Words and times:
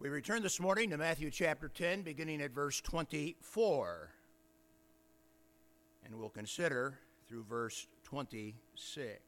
We 0.00 0.08
return 0.08 0.42
this 0.42 0.58
morning 0.58 0.88
to 0.90 0.96
Matthew 0.96 1.30
chapter 1.30 1.68
10, 1.68 2.00
beginning 2.00 2.40
at 2.40 2.52
verse 2.52 2.80
24. 2.80 4.08
And 6.06 6.14
we'll 6.14 6.30
consider 6.30 6.98
through 7.28 7.44
verse 7.44 7.86
26. 8.04 9.20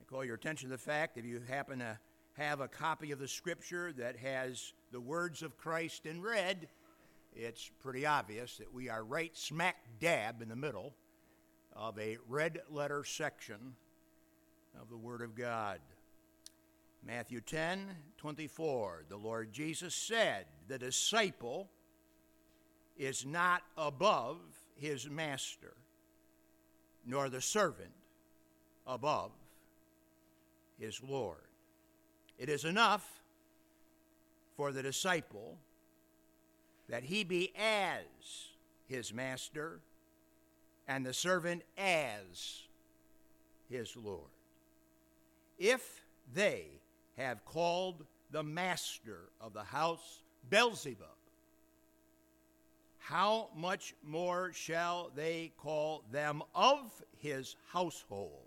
I 0.00 0.04
call 0.06 0.24
your 0.24 0.36
attention 0.36 0.68
to 0.68 0.76
the 0.76 0.78
fact 0.80 1.18
if 1.18 1.24
you 1.24 1.40
happen 1.48 1.80
to 1.80 1.98
have 2.34 2.60
a 2.60 2.68
copy 2.68 3.10
of 3.10 3.18
the 3.18 3.26
scripture 3.26 3.92
that 3.94 4.16
has 4.18 4.74
the 4.92 5.00
words 5.00 5.42
of 5.42 5.58
Christ 5.58 6.06
in 6.06 6.22
red, 6.22 6.68
it's 7.34 7.68
pretty 7.80 8.06
obvious 8.06 8.58
that 8.58 8.72
we 8.72 8.88
are 8.88 9.02
right 9.02 9.36
smack 9.36 9.78
dab 9.98 10.40
in 10.40 10.48
the 10.48 10.54
middle 10.54 10.94
of 11.74 11.98
a 11.98 12.16
red 12.28 12.60
letter 12.70 13.02
section 13.02 13.74
of 14.80 14.88
the 14.88 14.96
Word 14.96 15.20
of 15.20 15.34
God. 15.34 15.80
Matthew 17.04 17.40
10 17.40 17.88
24, 18.16 19.04
the 19.08 19.16
Lord 19.16 19.52
Jesus 19.52 19.94
said, 19.94 20.46
The 20.68 20.78
disciple 20.78 21.68
is 22.96 23.26
not 23.26 23.62
above 23.76 24.38
his 24.76 25.10
master, 25.10 25.74
nor 27.04 27.28
the 27.28 27.40
servant 27.40 27.92
above 28.86 29.32
his 30.78 31.02
Lord. 31.02 31.38
It 32.38 32.48
is 32.48 32.64
enough 32.64 33.22
for 34.56 34.70
the 34.70 34.82
disciple 34.82 35.58
that 36.88 37.02
he 37.02 37.24
be 37.24 37.52
as 37.58 38.04
his 38.86 39.12
master 39.12 39.80
and 40.86 41.04
the 41.04 41.14
servant 41.14 41.62
as 41.76 42.62
his 43.68 43.96
Lord. 43.96 44.30
If 45.58 46.04
they 46.32 46.81
have 47.16 47.44
called 47.44 48.04
the 48.30 48.42
master 48.42 49.28
of 49.40 49.52
the 49.52 49.62
house 49.62 50.22
Beelzebub, 50.48 51.06
how 52.98 53.48
much 53.56 53.94
more 54.02 54.52
shall 54.52 55.10
they 55.14 55.52
call 55.58 56.04
them 56.10 56.42
of 56.54 56.90
his 57.18 57.56
household? 57.72 58.46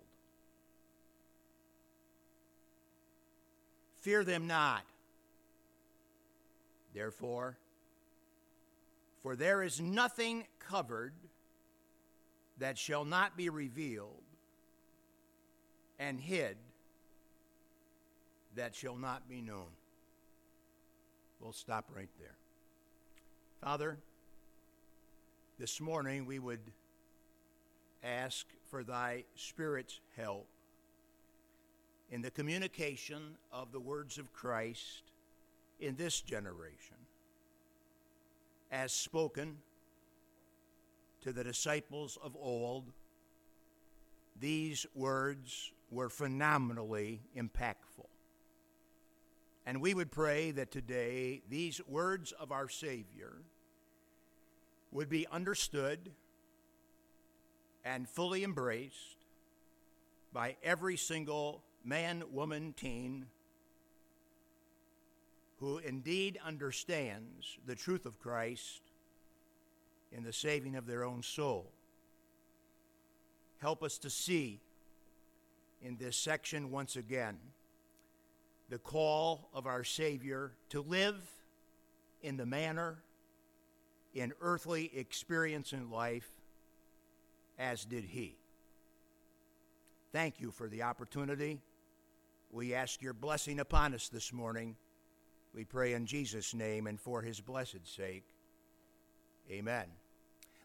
Fear 3.96 4.24
them 4.24 4.46
not. 4.46 4.84
Therefore, 6.94 7.58
for 9.22 9.36
there 9.36 9.62
is 9.62 9.80
nothing 9.80 10.46
covered 10.58 11.12
that 12.58 12.78
shall 12.78 13.04
not 13.04 13.36
be 13.36 13.50
revealed, 13.50 14.22
and 15.98 16.18
hid 16.18 16.56
that 18.56 18.74
shall 18.74 18.96
not 18.96 19.28
be 19.28 19.40
known. 19.40 19.68
We'll 21.40 21.52
stop 21.52 21.90
right 21.94 22.08
there. 22.18 22.34
Father, 23.62 23.98
this 25.58 25.80
morning 25.80 26.26
we 26.26 26.38
would 26.38 26.60
ask 28.02 28.46
for 28.70 28.82
thy 28.82 29.24
Spirit's 29.34 30.00
help 30.16 30.46
in 32.10 32.22
the 32.22 32.30
communication 32.30 33.36
of 33.52 33.72
the 33.72 33.80
words 33.80 34.18
of 34.18 34.32
Christ 34.32 35.02
in 35.80 35.96
this 35.96 36.20
generation, 36.20 36.96
as 38.70 38.92
spoken 38.92 39.58
to 41.22 41.32
the 41.32 41.44
disciples 41.44 42.16
of 42.22 42.36
old. 42.40 42.92
These 44.38 44.86
words 44.94 45.72
were 45.90 46.08
phenomenally 46.08 47.20
impactful. 47.36 48.06
And 49.66 49.80
we 49.80 49.94
would 49.94 50.12
pray 50.12 50.52
that 50.52 50.70
today 50.70 51.42
these 51.50 51.80
words 51.88 52.30
of 52.30 52.52
our 52.52 52.68
Savior 52.68 53.32
would 54.92 55.08
be 55.08 55.26
understood 55.26 56.12
and 57.84 58.08
fully 58.08 58.44
embraced 58.44 59.16
by 60.32 60.56
every 60.62 60.96
single 60.96 61.62
man, 61.84 62.22
woman, 62.30 62.74
teen 62.76 63.26
who 65.58 65.78
indeed 65.78 66.38
understands 66.44 67.58
the 67.66 67.74
truth 67.74 68.06
of 68.06 68.20
Christ 68.20 68.82
in 70.12 70.22
the 70.22 70.32
saving 70.32 70.76
of 70.76 70.86
their 70.86 71.02
own 71.02 71.22
soul. 71.22 71.72
Help 73.58 73.82
us 73.82 73.98
to 73.98 74.10
see 74.10 74.60
in 75.82 75.96
this 75.96 76.16
section 76.16 76.70
once 76.70 76.94
again 76.94 77.38
the 78.68 78.78
call 78.78 79.48
of 79.54 79.66
our 79.66 79.84
Savior 79.84 80.52
to 80.70 80.82
live 80.82 81.16
in 82.22 82.36
the 82.36 82.46
manner, 82.46 82.98
in 84.14 84.32
earthly 84.40 84.90
experience 84.94 85.72
in 85.72 85.90
life, 85.90 86.28
as 87.58 87.84
did 87.84 88.04
He. 88.04 88.36
Thank 90.12 90.40
you 90.40 90.50
for 90.50 90.68
the 90.68 90.82
opportunity. 90.82 91.60
We 92.50 92.74
ask 92.74 93.02
your 93.02 93.12
blessing 93.12 93.60
upon 93.60 93.94
us 93.94 94.08
this 94.08 94.32
morning. 94.32 94.76
We 95.54 95.64
pray 95.64 95.92
in 95.92 96.06
Jesus' 96.06 96.54
name 96.54 96.86
and 96.86 97.00
for 97.00 97.22
His 97.22 97.40
blessed 97.40 97.86
sake. 97.86 98.24
Amen. 99.50 99.84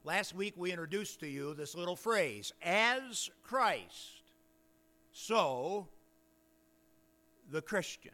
Last 0.04 0.34
week 0.34 0.56
we 0.58 0.72
introduced 0.72 1.20
to 1.20 1.28
you 1.28 1.54
this 1.54 1.76
little 1.76 1.96
phrase, 1.96 2.52
as 2.64 3.30
Christ, 3.44 4.24
so 5.12 5.88
the 7.52 7.62
Christian. 7.62 8.14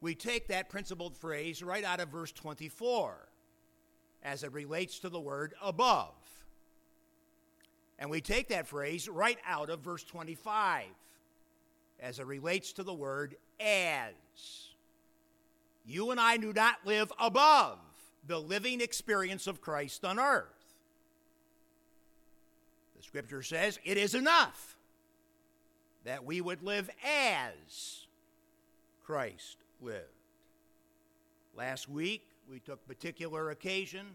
We 0.00 0.14
take 0.14 0.48
that 0.48 0.68
principled 0.68 1.16
phrase 1.16 1.62
right 1.62 1.84
out 1.84 2.00
of 2.00 2.10
verse 2.10 2.32
24 2.32 3.16
as 4.22 4.42
it 4.42 4.52
relates 4.52 4.98
to 5.00 5.08
the 5.08 5.20
word 5.20 5.54
above. 5.62 6.14
And 7.98 8.10
we 8.10 8.20
take 8.20 8.48
that 8.48 8.66
phrase 8.66 9.08
right 9.08 9.38
out 9.46 9.70
of 9.70 9.80
verse 9.80 10.04
25 10.04 10.84
as 11.98 12.18
it 12.18 12.26
relates 12.26 12.72
to 12.74 12.82
the 12.82 12.92
word 12.92 13.36
as. 13.58 14.12
You 15.86 16.10
and 16.10 16.20
I 16.20 16.36
do 16.36 16.52
not 16.52 16.84
live 16.84 17.10
above 17.18 17.78
the 18.26 18.38
living 18.38 18.80
experience 18.80 19.46
of 19.46 19.60
Christ 19.60 20.04
on 20.04 20.18
earth. 20.18 20.74
The 22.96 23.02
scripture 23.02 23.42
says 23.42 23.78
it 23.84 23.96
is 23.96 24.14
enough 24.14 24.75
that 26.06 26.24
we 26.24 26.40
would 26.40 26.62
live 26.62 26.88
as 27.04 28.06
Christ 29.04 29.56
lived. 29.80 30.04
Last 31.56 31.88
week, 31.88 32.22
we 32.48 32.60
took 32.60 32.86
particular 32.86 33.50
occasion 33.50 34.06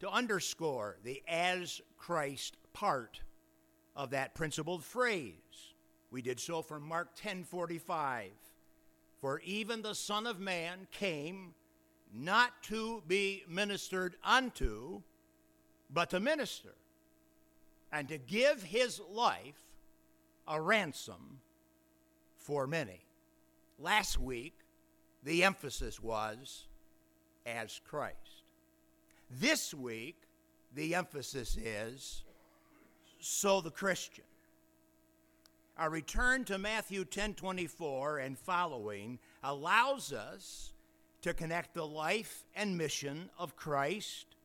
to 0.00 0.08
underscore 0.08 0.96
the 1.04 1.22
as 1.28 1.82
Christ 1.98 2.56
part 2.72 3.20
of 3.94 4.08
that 4.10 4.34
principled 4.34 4.82
phrase. 4.84 5.74
We 6.10 6.22
did 6.22 6.40
so 6.40 6.62
from 6.62 6.82
Mark 6.82 7.14
10:45. 7.14 8.30
For 9.20 9.40
even 9.40 9.82
the 9.82 9.94
Son 9.94 10.26
of 10.26 10.40
Man 10.40 10.88
came 10.92 11.54
not 12.10 12.62
to 12.64 13.02
be 13.06 13.44
ministered 13.46 14.16
unto, 14.24 15.02
but 15.90 16.08
to 16.10 16.20
minister, 16.20 16.74
and 17.92 18.08
to 18.08 18.16
give 18.16 18.62
his 18.62 18.98
life 19.00 19.65
a 20.48 20.60
ransom 20.60 21.40
for 22.36 22.66
many. 22.66 23.04
Last 23.78 24.18
week, 24.18 24.54
the 25.22 25.44
emphasis 25.44 26.00
was 26.00 26.66
as 27.44 27.80
Christ. 27.84 28.44
This 29.30 29.74
week, 29.74 30.22
the 30.74 30.94
emphasis 30.94 31.56
is 31.56 32.22
so 33.18 33.60
the 33.60 33.70
Christian. 33.70 34.24
Our 35.76 35.90
return 35.90 36.44
to 36.44 36.58
Matthew 36.58 37.04
10:24 37.04 38.18
and 38.18 38.38
following 38.38 39.18
allows 39.42 40.12
us 40.12 40.72
to 41.22 41.34
connect 41.34 41.74
the 41.74 41.86
life 41.86 42.46
and 42.54 42.78
mission 42.78 43.30
of 43.36 43.56
Christ 43.56 44.36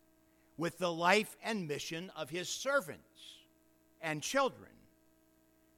with 0.57 0.77
the 0.77 0.91
life 0.91 1.37
and 1.41 1.67
mission 1.67 2.09
of 2.11 2.31
his 2.31 2.49
servants 2.49 3.37
and 4.01 4.21
children 4.21 4.71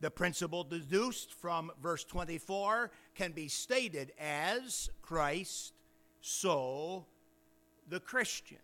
the 0.03 0.11
principle 0.11 0.65
deduced 0.65 1.33
from 1.33 1.71
verse 1.81 2.03
24 2.03 2.91
can 3.15 3.31
be 3.31 3.47
stated 3.47 4.11
as 4.19 4.89
Christ, 5.01 5.71
so 6.19 7.05
the 7.88 8.01
Christian. 8.01 8.57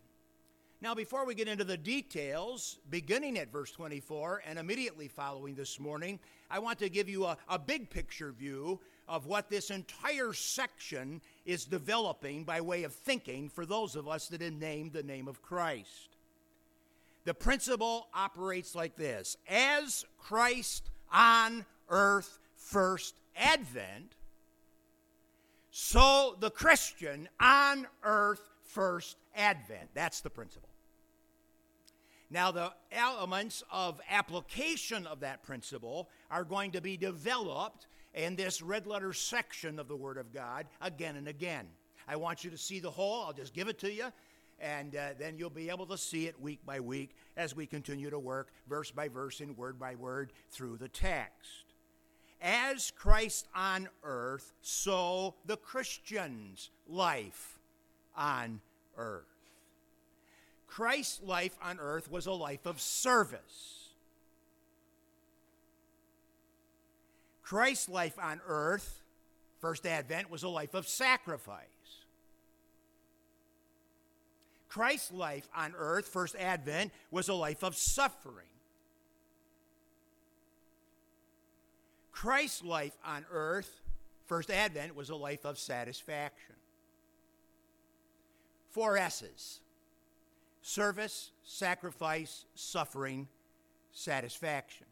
Now, 0.81 0.93
before 0.93 1.25
we 1.25 1.35
get 1.35 1.47
into 1.47 1.63
the 1.63 1.77
details, 1.77 2.79
beginning 2.89 3.37
at 3.37 3.53
verse 3.53 3.71
24 3.71 4.43
and 4.45 4.59
immediately 4.59 5.07
following 5.07 5.55
this 5.55 5.79
morning, 5.79 6.19
I 6.51 6.59
want 6.59 6.77
to 6.79 6.89
give 6.89 7.07
you 7.07 7.23
a, 7.23 7.37
a, 7.47 7.57
big 7.57 7.89
picture 7.89 8.33
view 8.33 8.81
of 9.07 9.25
what 9.25 9.49
this 9.49 9.69
entire 9.69 10.33
section 10.33 11.21
is 11.45 11.63
developing 11.63 12.43
by 12.43 12.59
way 12.59 12.83
of 12.83 12.93
thinking 12.93 13.47
for 13.47 13.65
those 13.65 13.95
of 13.95 14.09
us 14.09 14.27
that 14.27 14.41
have 14.41 14.51
named 14.51 14.91
the 14.91 15.03
name 15.03 15.29
of 15.29 15.41
Christ. 15.41 16.17
The 17.23 17.33
principle 17.33 18.09
operates 18.13 18.75
like 18.75 18.97
this 18.97 19.37
As 19.47 20.03
Christ 20.17 20.89
on 21.11 21.65
earth 21.89 22.39
first 22.55 23.15
advent, 23.35 24.13
so 25.71 26.35
the 26.39 26.51
Christian 26.51 27.29
on 27.39 27.87
earth 28.03 28.49
first 28.63 29.17
advent. 29.35 29.89
That's 29.93 30.21
the 30.21 30.29
principle. 30.29 30.69
Now, 32.31 32.51
the 32.51 32.71
elements 32.91 33.63
of 33.71 33.99
application 34.09 35.07
of 35.07 35.21
that 35.21 35.41
principle 35.41 36.09
are 36.29 36.43
going 36.43 36.71
to 36.71 36.81
be 36.81 36.95
developed 36.95 37.87
in 38.13 38.35
this 38.35 38.61
red 38.61 38.85
letter 38.85 39.13
section 39.13 39.79
of 39.79 39.87
the 39.87 39.95
Word 39.95 40.17
of 40.17 40.31
God 40.31 40.67
again 40.81 41.15
and 41.15 41.27
again. 41.27 41.65
I 42.07 42.15
want 42.15 42.43
you 42.43 42.51
to 42.51 42.57
see 42.57 42.79
the 42.79 42.91
whole, 42.91 43.23
I'll 43.23 43.33
just 43.33 43.53
give 43.53 43.67
it 43.67 43.79
to 43.79 43.91
you, 43.91 44.11
and 44.61 44.95
uh, 44.95 45.09
then 45.17 45.37
you'll 45.37 45.49
be 45.49 45.69
able 45.69 45.85
to 45.87 45.97
see 45.97 46.27
it 46.27 46.39
week 46.41 46.59
by 46.65 46.79
week 46.79 47.15
as 47.37 47.55
we 47.55 47.65
continue 47.65 48.09
to 48.09 48.19
work 48.19 48.51
verse 48.67 48.91
by 48.91 49.07
verse 49.07 49.39
and 49.39 49.57
word 49.57 49.79
by 49.79 49.95
word 49.95 50.31
through 50.51 50.77
the 50.77 50.87
text. 50.87 51.65
As 52.41 52.91
Christ 52.91 53.47
on 53.53 53.89
earth, 54.03 54.53
so 54.61 55.35
the 55.45 55.57
Christian's 55.57 56.69
life 56.87 57.59
on 58.15 58.61
earth. 58.97 59.25
Christ's 60.67 61.21
life 61.23 61.57
on 61.61 61.79
earth 61.79 62.09
was 62.09 62.27
a 62.27 62.31
life 62.31 62.65
of 62.65 62.79
service. 62.79 63.89
Christ's 67.41 67.89
life 67.89 68.17
on 68.21 68.39
earth, 68.47 69.01
first 69.59 69.85
advent, 69.87 70.29
was 70.29 70.43
a 70.43 70.49
life 70.49 70.75
of 70.75 70.87
sacrifice. 70.87 71.65
Christ's 74.69 75.11
life 75.11 75.49
on 75.55 75.73
earth, 75.77 76.07
first 76.07 76.35
advent, 76.35 76.91
was 77.11 77.27
a 77.27 77.33
life 77.33 77.63
of 77.63 77.75
suffering. 77.75 78.45
Christ's 82.11 82.63
life 82.63 82.95
on 83.03 83.25
earth, 83.31 83.81
first 84.27 84.51
advent, 84.51 84.95
was 84.95 85.09
a 85.09 85.15
life 85.15 85.43
of 85.43 85.57
satisfaction. 85.57 86.55
Four 88.69 88.97
S's 88.97 89.61
service, 90.61 91.31
sacrifice, 91.43 92.45
suffering, 92.53 93.27
satisfaction. 93.91 94.85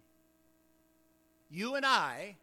You 1.52 1.76
and 1.76 1.86
I, 1.86 2.38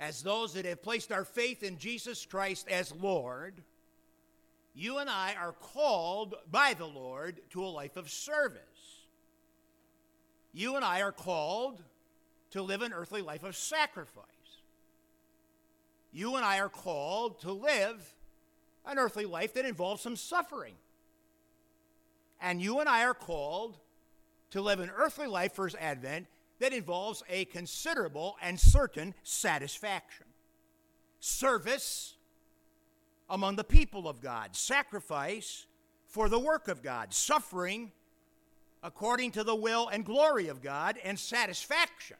as 0.00 0.22
those 0.22 0.54
that 0.54 0.64
have 0.64 0.82
placed 0.82 1.12
our 1.12 1.24
faith 1.24 1.62
in 1.62 1.76
Jesus 1.76 2.24
Christ 2.24 2.66
as 2.68 2.94
Lord, 2.94 3.62
you 4.74 4.98
and 4.98 5.08
I 5.08 5.34
are 5.40 5.52
called 5.52 6.34
by 6.50 6.74
the 6.74 6.86
Lord 6.86 7.40
to 7.50 7.64
a 7.64 7.66
life 7.66 7.96
of 7.96 8.10
service. 8.10 8.60
You 10.52 10.76
and 10.76 10.84
I 10.84 11.02
are 11.02 11.12
called 11.12 11.82
to 12.50 12.62
live 12.62 12.82
an 12.82 12.92
earthly 12.92 13.22
life 13.22 13.44
of 13.44 13.56
sacrifice. 13.56 14.24
You 16.12 16.36
and 16.36 16.44
I 16.44 16.60
are 16.60 16.68
called 16.68 17.40
to 17.40 17.52
live 17.52 18.14
an 18.86 18.98
earthly 18.98 19.26
life 19.26 19.54
that 19.54 19.64
involves 19.64 20.02
some 20.02 20.16
suffering. 20.16 20.74
And 22.40 22.60
you 22.60 22.80
and 22.80 22.88
I 22.88 23.04
are 23.04 23.14
called 23.14 23.78
to 24.50 24.60
live 24.60 24.80
an 24.80 24.90
earthly 24.94 25.26
life 25.26 25.52
first 25.52 25.76
advent 25.80 26.26
that 26.60 26.72
involves 26.72 27.22
a 27.28 27.44
considerable 27.46 28.36
and 28.40 28.58
certain 28.58 29.14
satisfaction. 29.22 30.26
Service 31.18 32.14
among 33.34 33.56
the 33.56 33.64
people 33.64 34.08
of 34.08 34.20
God, 34.20 34.54
sacrifice 34.54 35.66
for 36.06 36.28
the 36.28 36.38
work 36.38 36.68
of 36.68 36.84
God, 36.84 37.12
suffering 37.12 37.90
according 38.80 39.32
to 39.32 39.42
the 39.42 39.56
will 39.56 39.88
and 39.88 40.04
glory 40.04 40.46
of 40.46 40.62
God, 40.62 40.98
and 41.02 41.18
satisfaction 41.18 42.16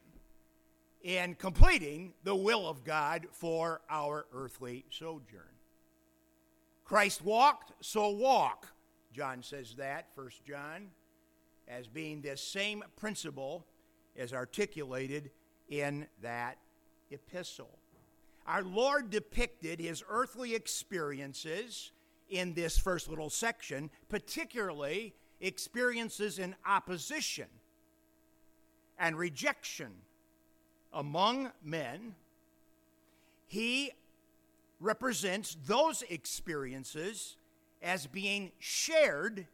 in 1.03 1.37
completing 1.37 2.15
the 2.25 2.35
will 2.35 2.67
of 2.67 2.83
God 2.83 3.29
for 3.31 3.81
our 3.89 4.27
earthly 4.35 4.85
sojourn. 4.91 5.55
Christ 6.85 7.23
walked, 7.23 7.73
so 7.81 8.09
walk. 8.09 8.73
John 9.13 9.41
says 9.45 9.75
that, 9.77 10.09
First 10.17 10.45
John, 10.45 10.89
as 11.69 11.87
being 11.87 12.23
this 12.23 12.41
same 12.41 12.83
principle 12.97 13.65
as 14.17 14.33
articulated 14.33 15.31
in 15.69 16.09
that 16.23 16.59
epistle. 17.13 17.79
Our 18.47 18.63
Lord 18.63 19.11
depicted 19.11 19.81
his 19.81 20.03
earthly 20.09 20.55
experiences 20.55 21.93
in 22.29 22.55
this 22.55 22.79
first 22.79 23.09
little 23.09 23.31
section, 23.31 23.91
particularly 24.09 25.15
experiences 25.41 26.39
in 26.39 26.55
opposition 26.67 27.47
and 28.99 29.17
rejection 29.17 29.93
among 30.93 31.51
men. 31.63 32.15
He 33.47 33.93
represents 34.81 35.57
those 35.67 36.03
experiences 36.03 37.37
as 37.83 38.07
being 38.07 38.53
shared 38.59 39.47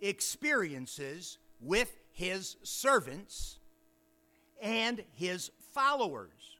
experiences 0.00 1.38
with 1.60 1.96
his 2.12 2.56
servants 2.62 3.58
and 4.60 5.04
his 5.14 5.50
followers. 5.72 6.57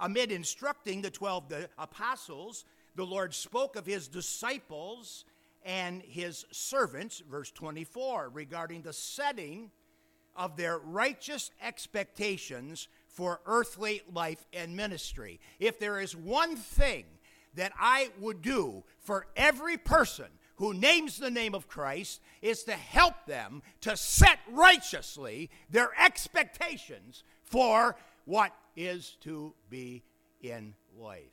Amid 0.00 0.32
instructing 0.32 1.02
the 1.02 1.10
12 1.10 1.68
apostles, 1.78 2.64
the 2.94 3.04
Lord 3.04 3.34
spoke 3.34 3.76
of 3.76 3.86
his 3.86 4.08
disciples 4.08 5.24
and 5.64 6.02
his 6.02 6.44
servants, 6.50 7.22
verse 7.28 7.50
24, 7.50 8.30
regarding 8.32 8.82
the 8.82 8.92
setting 8.92 9.70
of 10.36 10.56
their 10.56 10.78
righteous 10.78 11.50
expectations 11.60 12.88
for 13.08 13.40
earthly 13.46 14.02
life 14.12 14.46
and 14.52 14.76
ministry. 14.76 15.40
If 15.58 15.80
there 15.80 16.00
is 16.00 16.14
one 16.14 16.56
thing 16.56 17.04
that 17.54 17.72
I 17.78 18.10
would 18.20 18.40
do 18.40 18.84
for 19.00 19.26
every 19.36 19.76
person 19.76 20.26
who 20.56 20.74
names 20.74 21.18
the 21.18 21.30
name 21.30 21.54
of 21.54 21.68
Christ 21.68 22.20
is 22.42 22.62
to 22.64 22.72
help 22.72 23.14
them 23.26 23.62
to 23.80 23.96
set 23.96 24.38
righteously 24.50 25.50
their 25.70 25.90
expectations 26.00 27.24
for 27.42 27.96
what 28.24 28.52
is 28.78 29.16
to 29.22 29.52
be 29.68 30.02
in 30.40 30.74
life. 30.98 31.24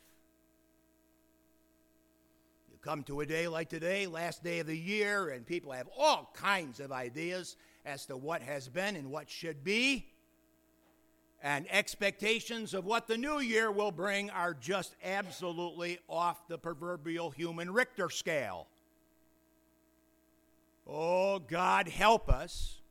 You 2.72 2.78
come 2.82 3.04
to 3.04 3.22
a 3.22 3.26
day 3.26 3.48
like 3.48 3.70
today, 3.70 4.08
last 4.08 4.44
day 4.44 4.60
of 4.60 4.68
the 4.68 4.78
year, 4.78 5.30
and 5.30 5.46
people 5.46 5.72
have 5.72 5.88
all 5.98 6.32
kinds 6.34 6.80
of 6.80 6.92
ideas 6.92 7.56
as 7.86 8.06
to 8.08 8.18
what 8.18 8.42
has 8.42 8.68
been 8.68 8.96
and 8.96 9.12
what 9.12 9.30
should 9.30 9.64
be 9.64 10.08
and 11.46 11.68
expectations 11.70 12.74
of 12.74 12.86
what 12.86 13.06
the 13.06 13.18
new 13.18 13.40
year 13.40 13.70
will 13.70 13.92
bring 13.92 14.32
are 14.32 14.56
just 14.56 14.96
absolutely 15.04 16.00
off 16.10 16.48
the 16.48 16.58
proverbial 16.58 17.30
human 17.30 17.72
Richter 17.72 18.10
scale. 18.10 18.66
Oh, 20.88 21.38
God, 21.38 21.88
help 21.88 22.30
us 22.30 22.82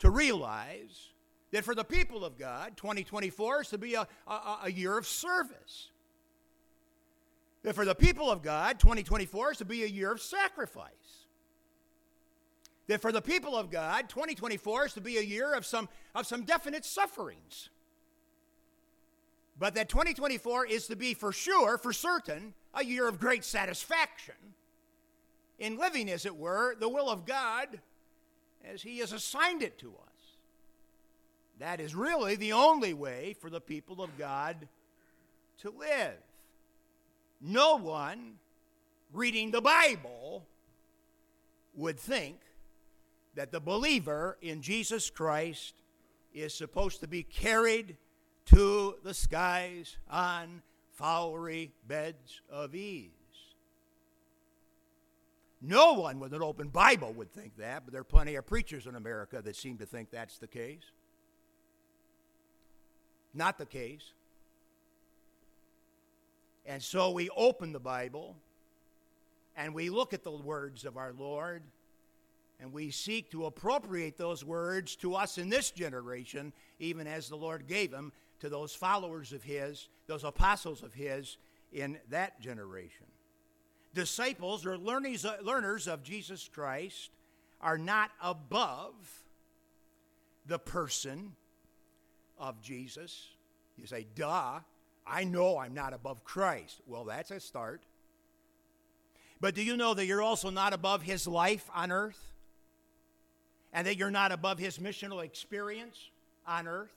to 0.00 0.10
realize 0.10 1.13
that 1.54 1.64
for 1.64 1.76
the 1.76 1.84
people 1.84 2.24
of 2.24 2.36
God, 2.36 2.76
2024 2.76 3.60
is 3.60 3.68
to 3.68 3.78
be 3.78 3.94
a, 3.94 4.08
a, 4.26 4.58
a 4.64 4.72
year 4.72 4.98
of 4.98 5.06
service. 5.06 5.90
That 7.62 7.76
for 7.76 7.84
the 7.84 7.94
people 7.94 8.28
of 8.28 8.42
God, 8.42 8.80
2024 8.80 9.52
is 9.52 9.58
to 9.58 9.64
be 9.64 9.84
a 9.84 9.86
year 9.86 10.10
of 10.10 10.20
sacrifice. 10.20 11.28
That 12.88 13.00
for 13.00 13.12
the 13.12 13.22
people 13.22 13.56
of 13.56 13.70
God, 13.70 14.08
2024 14.08 14.86
is 14.86 14.92
to 14.94 15.00
be 15.00 15.16
a 15.18 15.22
year 15.22 15.54
of 15.54 15.64
some, 15.64 15.88
of 16.12 16.26
some 16.26 16.42
definite 16.42 16.84
sufferings 16.84 17.70
but 19.56 19.76
that 19.76 19.88
2024 19.88 20.66
is 20.66 20.88
to 20.88 20.96
be 20.96 21.14
for 21.14 21.30
sure, 21.30 21.78
for 21.78 21.92
certain, 21.92 22.54
a 22.74 22.84
year 22.84 23.06
of 23.06 23.20
great 23.20 23.44
satisfaction 23.44 24.34
in 25.60 25.78
living, 25.78 26.10
as 26.10 26.26
it 26.26 26.36
were, 26.36 26.74
the 26.74 26.88
will 26.88 27.08
of 27.08 27.24
God 27.24 27.80
as 28.64 28.82
He 28.82 28.98
has 28.98 29.12
assigned 29.12 29.62
it 29.62 29.78
to 29.78 29.90
us. 29.90 30.13
That 31.58 31.80
is 31.80 31.94
really 31.94 32.36
the 32.36 32.52
only 32.52 32.94
way 32.94 33.34
for 33.40 33.48
the 33.48 33.60
people 33.60 34.02
of 34.02 34.18
God 34.18 34.68
to 35.58 35.70
live. 35.70 36.18
No 37.40 37.76
one 37.76 38.34
reading 39.12 39.50
the 39.50 39.60
Bible 39.60 40.44
would 41.74 41.98
think 41.98 42.38
that 43.34 43.52
the 43.52 43.60
believer 43.60 44.36
in 44.40 44.62
Jesus 44.62 45.10
Christ 45.10 45.74
is 46.32 46.54
supposed 46.54 47.00
to 47.00 47.08
be 47.08 47.22
carried 47.22 47.96
to 48.46 48.96
the 49.02 49.14
skies 49.14 49.96
on 50.10 50.62
flowery 50.92 51.72
beds 51.86 52.40
of 52.50 52.74
ease. 52.74 53.10
No 55.60 55.94
one 55.94 56.20
with 56.20 56.34
an 56.34 56.42
open 56.42 56.68
Bible 56.68 57.12
would 57.14 57.32
think 57.32 57.56
that, 57.56 57.84
but 57.84 57.92
there 57.92 58.02
are 58.02 58.04
plenty 58.04 58.34
of 58.34 58.46
preachers 58.46 58.86
in 58.86 58.96
America 58.96 59.40
that 59.42 59.56
seem 59.56 59.78
to 59.78 59.86
think 59.86 60.10
that's 60.10 60.38
the 60.38 60.46
case. 60.46 60.82
Not 63.34 63.58
the 63.58 63.66
case. 63.66 64.12
And 66.66 66.82
so 66.82 67.10
we 67.10 67.28
open 67.36 67.72
the 67.72 67.80
Bible 67.80 68.36
and 69.56 69.74
we 69.74 69.90
look 69.90 70.12
at 70.12 70.24
the 70.24 70.30
words 70.30 70.84
of 70.84 70.96
our 70.96 71.12
Lord 71.12 71.62
and 72.60 72.72
we 72.72 72.90
seek 72.90 73.30
to 73.30 73.46
appropriate 73.46 74.16
those 74.16 74.44
words 74.44 74.96
to 74.96 75.14
us 75.14 75.38
in 75.38 75.50
this 75.50 75.70
generation, 75.70 76.52
even 76.78 77.06
as 77.06 77.28
the 77.28 77.36
Lord 77.36 77.66
gave 77.66 77.90
them 77.90 78.12
to 78.40 78.48
those 78.48 78.74
followers 78.74 79.32
of 79.32 79.42
His, 79.42 79.88
those 80.06 80.24
apostles 80.24 80.82
of 80.82 80.94
His 80.94 81.36
in 81.72 81.98
that 82.10 82.40
generation. 82.40 83.06
Disciples 83.94 84.64
or 84.64 84.78
learners, 84.78 85.88
of 85.88 86.02
Jesus 86.02 86.48
Christ 86.52 87.10
are 87.60 87.78
not 87.78 88.10
above 88.22 88.94
the 90.46 90.58
person 90.58 91.32
of 92.38 92.60
Jesus. 92.60 93.28
You 93.76 93.86
say, 93.86 94.06
duh, 94.14 94.60
I 95.06 95.24
know 95.24 95.58
I'm 95.58 95.74
not 95.74 95.92
above 95.92 96.24
Christ. 96.24 96.80
Well, 96.86 97.04
that's 97.04 97.30
a 97.30 97.40
start. 97.40 97.82
But 99.40 99.54
do 99.54 99.62
you 99.62 99.76
know 99.76 99.94
that 99.94 100.06
you're 100.06 100.22
also 100.22 100.50
not 100.50 100.72
above 100.72 101.02
his 101.02 101.26
life 101.26 101.68
on 101.74 101.92
earth? 101.92 102.32
And 103.72 103.86
that 103.86 103.96
you're 103.96 104.10
not 104.10 104.32
above 104.32 104.58
his 104.58 104.78
missional 104.78 105.22
experience 105.22 106.10
on 106.46 106.68
earth? 106.68 106.94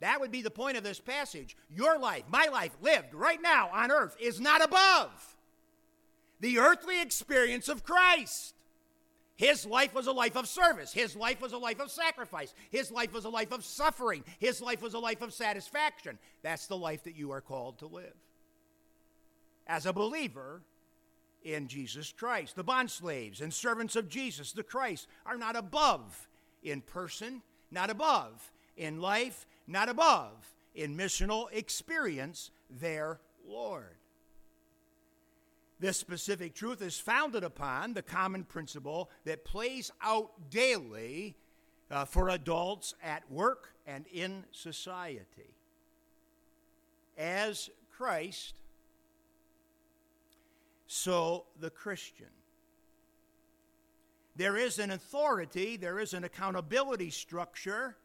That 0.00 0.20
would 0.20 0.32
be 0.32 0.42
the 0.42 0.50
point 0.50 0.76
of 0.76 0.82
this 0.82 0.98
passage. 0.98 1.56
Your 1.70 1.98
life, 1.98 2.24
my 2.28 2.48
life, 2.50 2.72
lived 2.80 3.14
right 3.14 3.40
now 3.40 3.70
on 3.72 3.92
earth, 3.92 4.16
is 4.18 4.40
not 4.40 4.64
above 4.64 5.36
the 6.40 6.58
earthly 6.58 7.00
experience 7.00 7.68
of 7.68 7.84
Christ. 7.84 8.54
His 9.36 9.66
life 9.66 9.94
was 9.94 10.06
a 10.06 10.12
life 10.12 10.36
of 10.36 10.46
service. 10.46 10.92
His 10.92 11.16
life 11.16 11.40
was 11.40 11.52
a 11.52 11.58
life 11.58 11.80
of 11.80 11.90
sacrifice. 11.90 12.54
His 12.70 12.90
life 12.90 13.12
was 13.12 13.24
a 13.24 13.30
life 13.30 13.52
of 13.52 13.64
suffering. 13.64 14.24
His 14.38 14.60
life 14.60 14.82
was 14.82 14.94
a 14.94 14.98
life 14.98 15.22
of 15.22 15.32
satisfaction. 15.32 16.18
That's 16.42 16.66
the 16.66 16.76
life 16.76 17.04
that 17.04 17.16
you 17.16 17.30
are 17.32 17.40
called 17.40 17.78
to 17.78 17.86
live. 17.86 18.14
As 19.66 19.86
a 19.86 19.92
believer 19.92 20.62
in 21.42 21.66
Jesus 21.66 22.12
Christ, 22.12 22.56
the 22.56 22.64
bondslaves 22.64 23.40
and 23.40 23.52
servants 23.52 23.96
of 23.96 24.08
Jesus, 24.08 24.52
the 24.52 24.62
Christ, 24.62 25.08
are 25.24 25.38
not 25.38 25.56
above 25.56 26.28
in 26.62 26.80
person, 26.80 27.42
not 27.70 27.90
above 27.90 28.52
in 28.76 29.00
life, 29.00 29.46
not 29.66 29.88
above 29.88 30.54
in 30.74 30.96
missional 30.96 31.46
experience 31.52 32.50
their 32.70 33.20
Lord. 33.46 33.96
This 35.82 35.96
specific 35.96 36.54
truth 36.54 36.80
is 36.80 37.00
founded 37.00 37.42
upon 37.42 37.94
the 37.94 38.02
common 38.02 38.44
principle 38.44 39.10
that 39.24 39.44
plays 39.44 39.90
out 40.00 40.48
daily 40.48 41.34
uh, 41.90 42.04
for 42.04 42.28
adults 42.28 42.94
at 43.02 43.28
work 43.28 43.70
and 43.84 44.04
in 44.12 44.44
society. 44.52 45.56
As 47.18 47.68
Christ, 47.90 48.54
so 50.86 51.46
the 51.58 51.70
Christian. 51.70 52.30
There 54.36 54.56
is 54.56 54.78
an 54.78 54.92
authority, 54.92 55.76
there 55.76 55.98
is 55.98 56.14
an 56.14 56.22
accountability 56.22 57.10
structure 57.10 57.96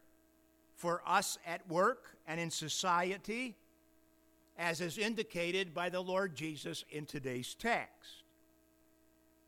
for 0.76 1.04
us 1.06 1.38
at 1.46 1.70
work 1.70 2.18
and 2.28 2.40
in 2.40 2.50
society 2.50 3.56
as 4.58 4.82
is 4.82 4.98
indicated 4.98 5.74
by 5.74 5.90
the 5.90 6.02
Lord 6.02 6.36
Jesus 6.36 6.84
in 6.90 7.06
today's 7.06 7.54
text. 7.54 8.24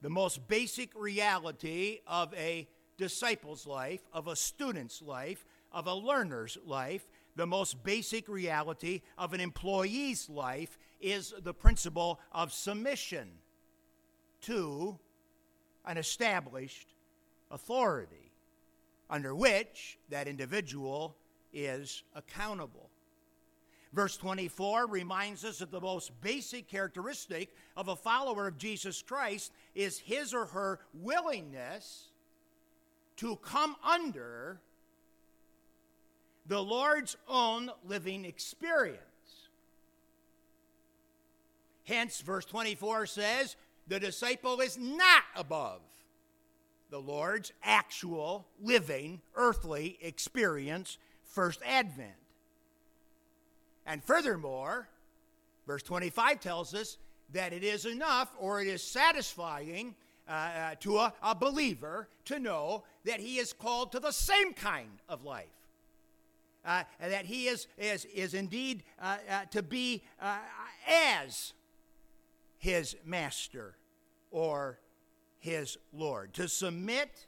The 0.01 0.09
most 0.09 0.47
basic 0.47 0.93
reality 0.95 1.99
of 2.07 2.33
a 2.35 2.67
disciple's 2.97 3.65
life, 3.65 4.01
of 4.13 4.27
a 4.27 4.35
student's 4.35 5.01
life, 5.01 5.45
of 5.71 5.87
a 5.87 5.93
learner's 5.93 6.57
life, 6.65 7.07
the 7.35 7.47
most 7.47 7.83
basic 7.83 8.27
reality 8.27 9.01
of 9.17 9.33
an 9.33 9.39
employee's 9.39 10.29
life 10.29 10.77
is 10.99 11.33
the 11.41 11.53
principle 11.53 12.19
of 12.31 12.53
submission 12.53 13.29
to 14.41 14.97
an 15.85 15.97
established 15.97 16.93
authority 17.51 18.31
under 19.09 19.33
which 19.33 19.97
that 20.09 20.27
individual 20.27 21.15
is 21.51 22.03
accountable. 22.15 22.88
Verse 23.91 24.17
24 24.17 24.87
reminds 24.87 25.43
us 25.43 25.59
that 25.59 25.71
the 25.71 25.81
most 25.81 26.11
basic 26.21 26.67
characteristic 26.67 27.49
of 27.75 27.87
a 27.87 27.95
follower 27.95 28.47
of 28.47 28.57
Jesus 28.57 29.01
Christ 29.01 29.51
is 29.73 29.97
his 29.97 30.33
or 30.33 30.45
her 30.45 30.79
willingness 30.93 32.09
to 33.17 33.35
come 33.37 33.75
under 33.83 34.61
the 36.45 36.61
Lord's 36.61 37.17
own 37.27 37.71
living 37.83 38.25
experience. 38.25 38.99
Hence, 41.85 42.21
verse 42.21 42.45
24 42.45 43.07
says, 43.07 43.55
the 43.87 43.99
disciple 43.99 44.61
is 44.61 44.77
not 44.77 45.23
above 45.35 45.81
the 46.91 46.99
Lord's 46.99 47.51
actual 47.63 48.47
living 48.61 49.21
earthly 49.35 49.97
experience, 50.01 50.97
first 51.23 51.59
advent. 51.65 52.13
And 53.89 54.03
furthermore, 54.03 54.87
verse 55.65 55.81
25 55.81 56.39
tells 56.39 56.75
us 56.75 56.99
that 57.33 57.53
it 57.53 57.63
is 57.63 57.87
enough 57.87 58.29
or 58.37 58.61
it 58.61 58.67
is 58.67 58.83
satisfying 58.83 59.95
uh, 60.27 60.31
uh, 60.31 60.75
to 60.81 60.99
a, 60.99 61.13
a, 61.23 61.33
believer 61.33 62.07
to 62.25 62.37
know 62.37 62.83
that 63.03 63.19
he 63.19 63.39
is 63.39 63.51
called 63.51 63.91
to 63.91 63.99
the 63.99 64.11
same 64.11 64.53
kind 64.53 64.99
of 65.09 65.23
life. 65.23 65.47
Uh, 66.63 66.83
that 67.01 67.25
he 67.25 67.47
is, 67.47 67.65
is, 67.79 68.05
is 68.05 68.35
indeed 68.35 68.83
uh, 69.01 69.17
uh, 69.27 69.45
to 69.49 69.63
be 69.63 70.03
uh, 70.21 70.37
as 70.87 71.53
his 72.59 72.95
master 73.03 73.73
or 74.29 74.77
his 75.39 75.79
Lord, 75.91 76.35
to 76.35 76.47
submit 76.47 77.25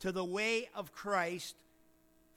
to 0.00 0.12
the 0.12 0.24
way 0.24 0.68
of 0.74 0.92
Christ 0.92 1.56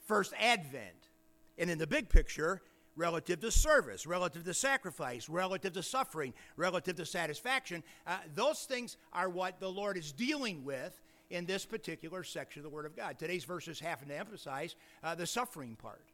first 0.06 0.32
advent. 0.40 1.10
And 1.58 1.70
in 1.70 1.80
the 1.80 1.88
big 1.88 2.08
picture, 2.08 2.62
relative 2.96 3.40
to 3.42 3.52
service, 3.52 4.08
relative 4.08 4.44
to 4.46 4.54
sacrifice, 4.54 5.28
relative 5.30 5.74
to 5.74 5.84
suffering, 5.84 6.34
relative 6.56 6.96
to 6.96 7.06
satisfaction. 7.06 7.84
Uh, 8.08 8.18
those 8.34 8.64
things 8.64 8.98
are 9.14 9.30
what 9.30 9.60
the 9.60 9.70
Lord 9.70 9.98
is 9.98 10.12
dealing 10.12 10.64
with 10.64 11.00
in 11.30 11.46
this 11.46 11.66
particular 11.66 12.24
section 12.24 12.60
of 12.60 12.64
the 12.64 12.70
Word 12.70 12.86
of 12.86 12.96
God. 12.96 13.18
Today's 13.20 13.44
verses 13.44 13.80
happen 13.80 14.08
to 14.10 14.18
emphasize 14.18 14.76
uh, 15.04 15.16
the 15.16 15.28
suffering 15.28 15.76
part. 15.76 16.06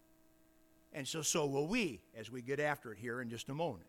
And 0.94 1.08
so, 1.08 1.22
so 1.22 1.46
will 1.46 1.68
we 1.68 2.02
as 2.18 2.32
we 2.32 2.42
get 2.42 2.60
after 2.60 2.92
it 2.92 2.98
here 3.00 3.22
in 3.22 3.30
just 3.30 3.50
a 3.50 3.54
moment. 3.54 3.86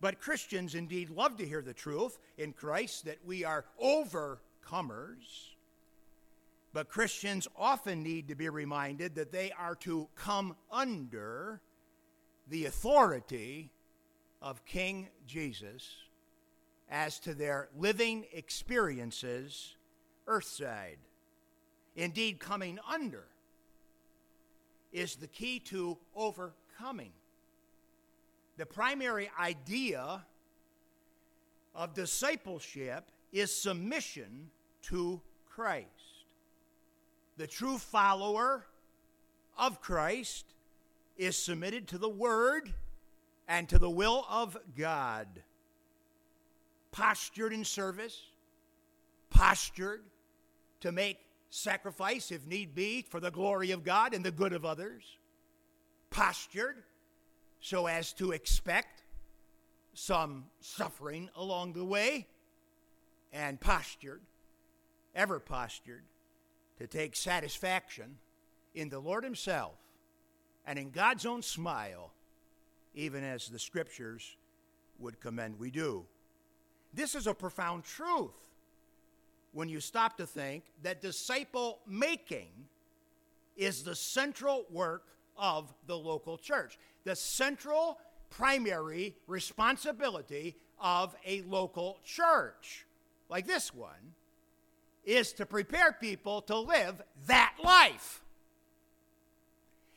But 0.00 0.20
Christians 0.20 0.74
indeed 0.74 1.10
love 1.10 1.36
to 1.36 1.46
hear 1.46 1.62
the 1.62 1.74
truth 1.74 2.18
in 2.36 2.52
Christ 2.52 3.04
that 3.04 3.18
we 3.24 3.44
are 3.44 3.64
overcomers. 3.80 5.50
But 6.72 6.88
Christians 6.88 7.46
often 7.56 8.02
need 8.02 8.28
to 8.28 8.34
be 8.34 8.48
reminded 8.48 9.14
that 9.14 9.30
they 9.30 9.52
are 9.52 9.74
to 9.76 10.08
come 10.16 10.56
under 10.70 11.60
the 12.52 12.66
authority 12.66 13.70
of 14.42 14.62
King 14.66 15.08
Jesus 15.26 15.88
as 16.90 17.18
to 17.20 17.32
their 17.32 17.70
living 17.78 18.26
experiences 18.30 19.74
earthside. 20.26 20.98
Indeed, 21.96 22.40
coming 22.40 22.78
under 22.86 23.24
is 24.92 25.16
the 25.16 25.28
key 25.28 25.60
to 25.60 25.96
overcoming. 26.14 27.12
The 28.58 28.66
primary 28.66 29.30
idea 29.40 30.22
of 31.74 31.94
discipleship 31.94 33.10
is 33.32 33.50
submission 33.50 34.50
to 34.82 35.22
Christ. 35.48 35.86
The 37.38 37.46
true 37.46 37.78
follower 37.78 38.66
of 39.56 39.80
Christ 39.80 40.51
is 41.22 41.36
submitted 41.36 41.86
to 41.88 41.98
the 41.98 42.08
Word 42.08 42.74
and 43.46 43.68
to 43.68 43.78
the 43.78 43.90
will 43.90 44.26
of 44.28 44.56
God. 44.76 45.26
Postured 46.90 47.52
in 47.52 47.64
service, 47.64 48.20
postured 49.30 50.02
to 50.80 50.90
make 50.90 51.18
sacrifice, 51.48 52.32
if 52.32 52.46
need 52.46 52.74
be, 52.74 53.02
for 53.02 53.20
the 53.20 53.30
glory 53.30 53.70
of 53.70 53.84
God 53.84 54.14
and 54.14 54.24
the 54.24 54.32
good 54.32 54.52
of 54.52 54.64
others. 54.64 55.04
Postured 56.10 56.82
so 57.60 57.86
as 57.86 58.12
to 58.14 58.32
expect 58.32 59.02
some 59.94 60.46
suffering 60.60 61.30
along 61.36 61.74
the 61.74 61.84
way, 61.84 62.26
and 63.32 63.60
postured, 63.60 64.22
ever 65.14 65.38
postured, 65.38 66.02
to 66.78 66.86
take 66.86 67.14
satisfaction 67.14 68.18
in 68.74 68.88
the 68.88 68.98
Lord 68.98 69.22
Himself 69.22 69.81
and 70.66 70.78
in 70.78 70.90
God's 70.90 71.26
own 71.26 71.42
smile, 71.42 72.12
even 72.94 73.24
as 73.24 73.48
the 73.48 73.58
scriptures 73.58 74.36
would 74.98 75.20
commend 75.20 75.58
we 75.58 75.70
do. 75.70 76.04
This 76.94 77.14
is 77.14 77.26
a 77.26 77.34
profound 77.34 77.84
truth 77.84 78.50
when 79.52 79.68
you 79.68 79.80
stop 79.80 80.16
to 80.16 80.26
think 80.26 80.64
that 80.82 81.00
disciple 81.00 81.80
making 81.86 82.50
is 83.56 83.82
the 83.82 83.94
central 83.94 84.64
work 84.70 85.08
of 85.36 85.72
the 85.86 85.96
local 85.96 86.38
church, 86.38 86.78
the 87.04 87.16
central 87.16 87.98
primary 88.30 89.14
responsibility 89.26 90.56
of 90.80 91.14
a 91.26 91.42
local 91.42 91.98
church, 92.04 92.86
like 93.28 93.46
this 93.46 93.74
one, 93.74 94.14
is 95.04 95.32
to 95.34 95.46
prepare 95.46 95.92
people 95.92 96.40
to 96.42 96.58
live 96.58 97.02
that 97.26 97.54
life. 97.62 98.21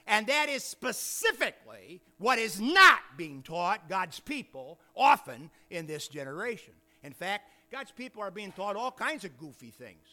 And 0.07 0.27
that 0.27 0.49
is 0.49 0.63
specifically 0.63 2.01
what 2.17 2.37
is 2.37 2.61
not 2.61 2.99
being 3.17 3.41
taught 3.41 3.89
God's 3.89 4.19
people 4.19 4.79
often 4.95 5.49
in 5.69 5.87
this 5.87 6.07
generation. 6.07 6.73
In 7.03 7.13
fact, 7.13 7.49
God's 7.71 7.91
people 7.91 8.21
are 8.21 8.31
being 8.31 8.51
taught 8.51 8.75
all 8.75 8.91
kinds 8.91 9.25
of 9.25 9.37
goofy 9.37 9.71
things. 9.71 10.07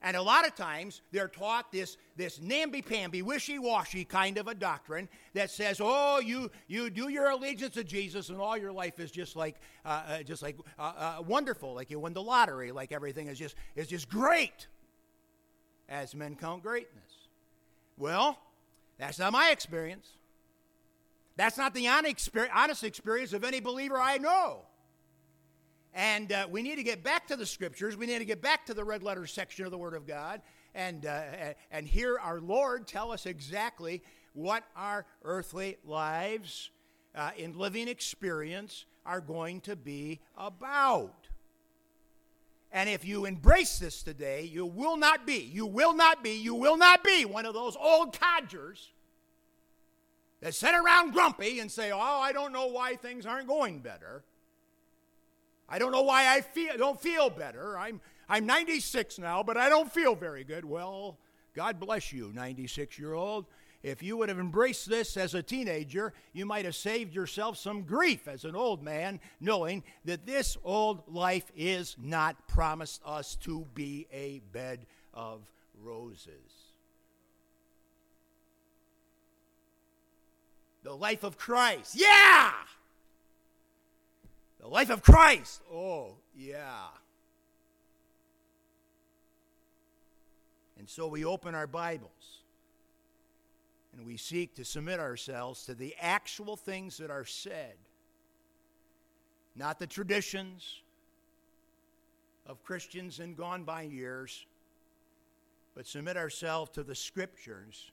And 0.00 0.16
a 0.16 0.22
lot 0.22 0.46
of 0.46 0.54
times 0.54 1.02
they're 1.10 1.28
taught 1.28 1.72
this, 1.72 1.96
this 2.16 2.40
namby-pamby, 2.40 3.22
wishy-washy 3.22 4.04
kind 4.04 4.38
of 4.38 4.46
a 4.46 4.54
doctrine 4.54 5.08
that 5.34 5.50
says, 5.50 5.80
"Oh, 5.82 6.20
you 6.20 6.52
you 6.68 6.88
do 6.88 7.08
your 7.08 7.30
allegiance 7.30 7.74
to 7.74 7.82
Jesus, 7.82 8.28
and 8.28 8.38
all 8.38 8.56
your 8.56 8.70
life 8.70 9.00
is 9.00 9.10
just 9.10 9.34
like 9.34 9.56
uh, 9.84 10.02
uh, 10.06 10.22
just 10.22 10.40
like 10.40 10.56
uh, 10.78 11.16
uh 11.18 11.22
wonderful, 11.26 11.74
like 11.74 11.90
you 11.90 11.98
win 11.98 12.12
the 12.12 12.22
lottery, 12.22 12.70
like 12.70 12.92
everything 12.92 13.26
is 13.26 13.38
just 13.38 13.56
is 13.74 13.88
just 13.88 14.08
great." 14.08 14.68
As 15.88 16.14
men 16.14 16.36
count 16.36 16.62
greatness. 16.62 17.28
Well, 17.96 18.38
that's 18.98 19.18
not 19.18 19.32
my 19.32 19.50
experience. 19.50 20.08
That's 21.36 21.56
not 21.56 21.72
the 21.72 21.86
honest 21.88 22.84
experience 22.84 23.32
of 23.32 23.44
any 23.44 23.60
believer 23.60 23.98
I 23.98 24.18
know. 24.18 24.62
And 25.94 26.30
uh, 26.32 26.46
we 26.50 26.62
need 26.62 26.76
to 26.76 26.82
get 26.82 27.02
back 27.02 27.28
to 27.28 27.36
the 27.36 27.46
scriptures. 27.46 27.96
We 27.96 28.06
need 28.06 28.18
to 28.18 28.24
get 28.24 28.42
back 28.42 28.66
to 28.66 28.74
the 28.74 28.84
red 28.84 29.02
letter 29.02 29.26
section 29.26 29.64
of 29.64 29.70
the 29.70 29.78
Word 29.78 29.94
of 29.94 30.06
God 30.06 30.42
and, 30.74 31.06
uh, 31.06 31.22
and 31.70 31.86
hear 31.86 32.18
our 32.18 32.40
Lord 32.40 32.86
tell 32.86 33.10
us 33.12 33.26
exactly 33.26 34.02
what 34.32 34.64
our 34.76 35.06
earthly 35.24 35.76
lives 35.84 36.70
uh, 37.14 37.30
in 37.36 37.58
living 37.58 37.88
experience 37.88 38.84
are 39.04 39.20
going 39.20 39.60
to 39.62 39.74
be 39.74 40.20
about. 40.36 41.17
And 42.70 42.88
if 42.88 43.04
you 43.04 43.24
embrace 43.24 43.78
this 43.78 44.02
today, 44.02 44.42
you 44.44 44.66
will 44.66 44.96
not 44.96 45.26
be, 45.26 45.50
you 45.52 45.64
will 45.64 45.94
not 45.94 46.22
be, 46.22 46.32
you 46.32 46.54
will 46.54 46.76
not 46.76 47.02
be 47.02 47.24
one 47.24 47.46
of 47.46 47.54
those 47.54 47.76
old 47.76 48.18
codgers 48.18 48.92
that 50.40 50.54
sit 50.54 50.74
around 50.74 51.12
grumpy 51.12 51.60
and 51.60 51.70
say, 51.70 51.90
Oh, 51.92 51.98
I 51.98 52.32
don't 52.32 52.52
know 52.52 52.66
why 52.66 52.96
things 52.96 53.24
aren't 53.24 53.48
going 53.48 53.78
better. 53.78 54.22
I 55.68 55.78
don't 55.78 55.92
know 55.92 56.02
why 56.02 56.34
I 56.34 56.40
feel, 56.40 56.76
don't 56.76 57.00
feel 57.00 57.30
better. 57.30 57.78
I'm, 57.78 58.00
I'm 58.28 58.46
96 58.46 59.18
now, 59.18 59.42
but 59.42 59.56
I 59.56 59.68
don't 59.68 59.90
feel 59.90 60.14
very 60.14 60.44
good. 60.44 60.64
Well, 60.64 61.18
God 61.54 61.80
bless 61.80 62.12
you, 62.12 62.32
96 62.34 62.98
year 62.98 63.14
old. 63.14 63.46
If 63.82 64.02
you 64.02 64.16
would 64.16 64.28
have 64.28 64.40
embraced 64.40 64.88
this 64.88 65.16
as 65.16 65.34
a 65.34 65.42
teenager, 65.42 66.12
you 66.32 66.44
might 66.44 66.64
have 66.64 66.74
saved 66.74 67.14
yourself 67.14 67.56
some 67.56 67.82
grief 67.82 68.26
as 68.26 68.44
an 68.44 68.56
old 68.56 68.82
man, 68.82 69.20
knowing 69.40 69.84
that 70.04 70.26
this 70.26 70.56
old 70.64 71.02
life 71.06 71.50
is 71.56 71.94
not 72.00 72.48
promised 72.48 73.00
us 73.04 73.36
to 73.42 73.66
be 73.74 74.08
a 74.12 74.40
bed 74.52 74.84
of 75.14 75.42
roses. 75.80 76.72
The 80.82 80.94
life 80.94 81.22
of 81.22 81.38
Christ. 81.38 81.94
Yeah! 81.94 82.52
The 84.60 84.66
life 84.66 84.90
of 84.90 85.02
Christ. 85.02 85.62
Oh, 85.72 86.16
yeah. 86.34 86.88
And 90.78 90.88
so 90.88 91.06
we 91.06 91.24
open 91.24 91.54
our 91.54 91.68
Bibles 91.68 92.37
and 93.98 94.06
we 94.06 94.16
seek 94.16 94.54
to 94.54 94.64
submit 94.64 95.00
ourselves 95.00 95.64
to 95.64 95.74
the 95.74 95.92
actual 96.00 96.56
things 96.56 96.98
that 96.98 97.10
are 97.10 97.24
said, 97.24 97.74
not 99.56 99.80
the 99.80 99.88
traditions 99.88 100.82
of 102.46 102.62
Christians 102.62 103.18
in 103.18 103.34
gone 103.34 103.64
by 103.64 103.82
years, 103.82 104.46
but 105.74 105.84
submit 105.84 106.16
ourselves 106.16 106.70
to 106.70 106.84
the 106.84 106.94
Scriptures 106.94 107.90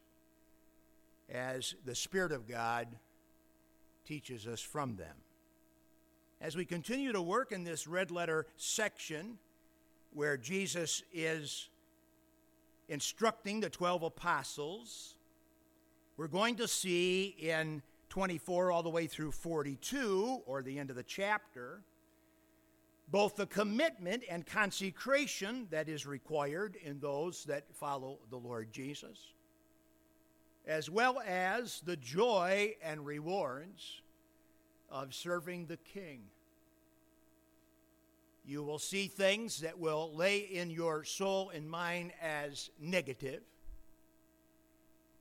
as 1.28 1.74
the 1.86 1.96
Spirit 1.96 2.32
of 2.32 2.48
God 2.48 2.88
teaches 4.06 4.46
us 4.46 4.62
from 4.62 4.98
them. 4.98 5.16
As 6.40 6.56
we 6.56 6.66
continue 6.66 7.14
to 7.14 7.22
work 7.22 7.52
in 7.52 7.64
this 7.64 7.88
red 7.88 8.12
letter 8.12 8.46
section 8.58 9.40
where 10.14 10.38
Jesus 10.38 11.02
is 11.12 11.68
instructing 12.88 13.60
the 13.60 13.72
12 13.72 14.04
apostles, 14.04 15.15
we're 16.18 16.28
going 16.28 16.56
to 16.56 16.68
see 16.68 17.36
in 17.40 17.82
24 18.10 18.72
all 18.72 18.84
the 18.84 18.90
way 18.90 19.08
through 19.08 19.32
42, 19.32 20.42
or 20.46 20.62
the 20.62 20.80
end 20.80 20.90
of 20.90 20.96
the 20.96 21.04
chapter, 21.04 21.82
both 23.10 23.36
the 23.36 23.46
commitment 23.46 24.24
and 24.30 24.46
consecration 24.46 25.68
that 25.70 25.90
is 25.90 26.06
required 26.06 26.78
in 26.82 27.00
those 27.00 27.44
that 27.46 27.66
follow 27.76 28.20
the 28.30 28.38
Lord 28.38 28.72
Jesus, 28.72 29.34
as 30.66 30.90
well 30.90 31.22
as 31.26 31.82
the 31.86 31.98
joy 31.98 32.76
and 32.82 33.06
rewards 33.06 34.02
of 34.90 35.14
serving 35.14 35.66
the 35.66 35.78
King. 35.78 36.22
You 38.46 38.64
will 38.64 38.80
see 38.80 39.08
things 39.08 39.60
that 39.62 39.80
will 39.80 40.16
lay 40.16 40.38
in 40.38 40.70
your 40.70 41.04
soul 41.04 41.50
and 41.50 41.70
mind 41.70 42.14
as 42.22 42.70
negative. 42.80 43.42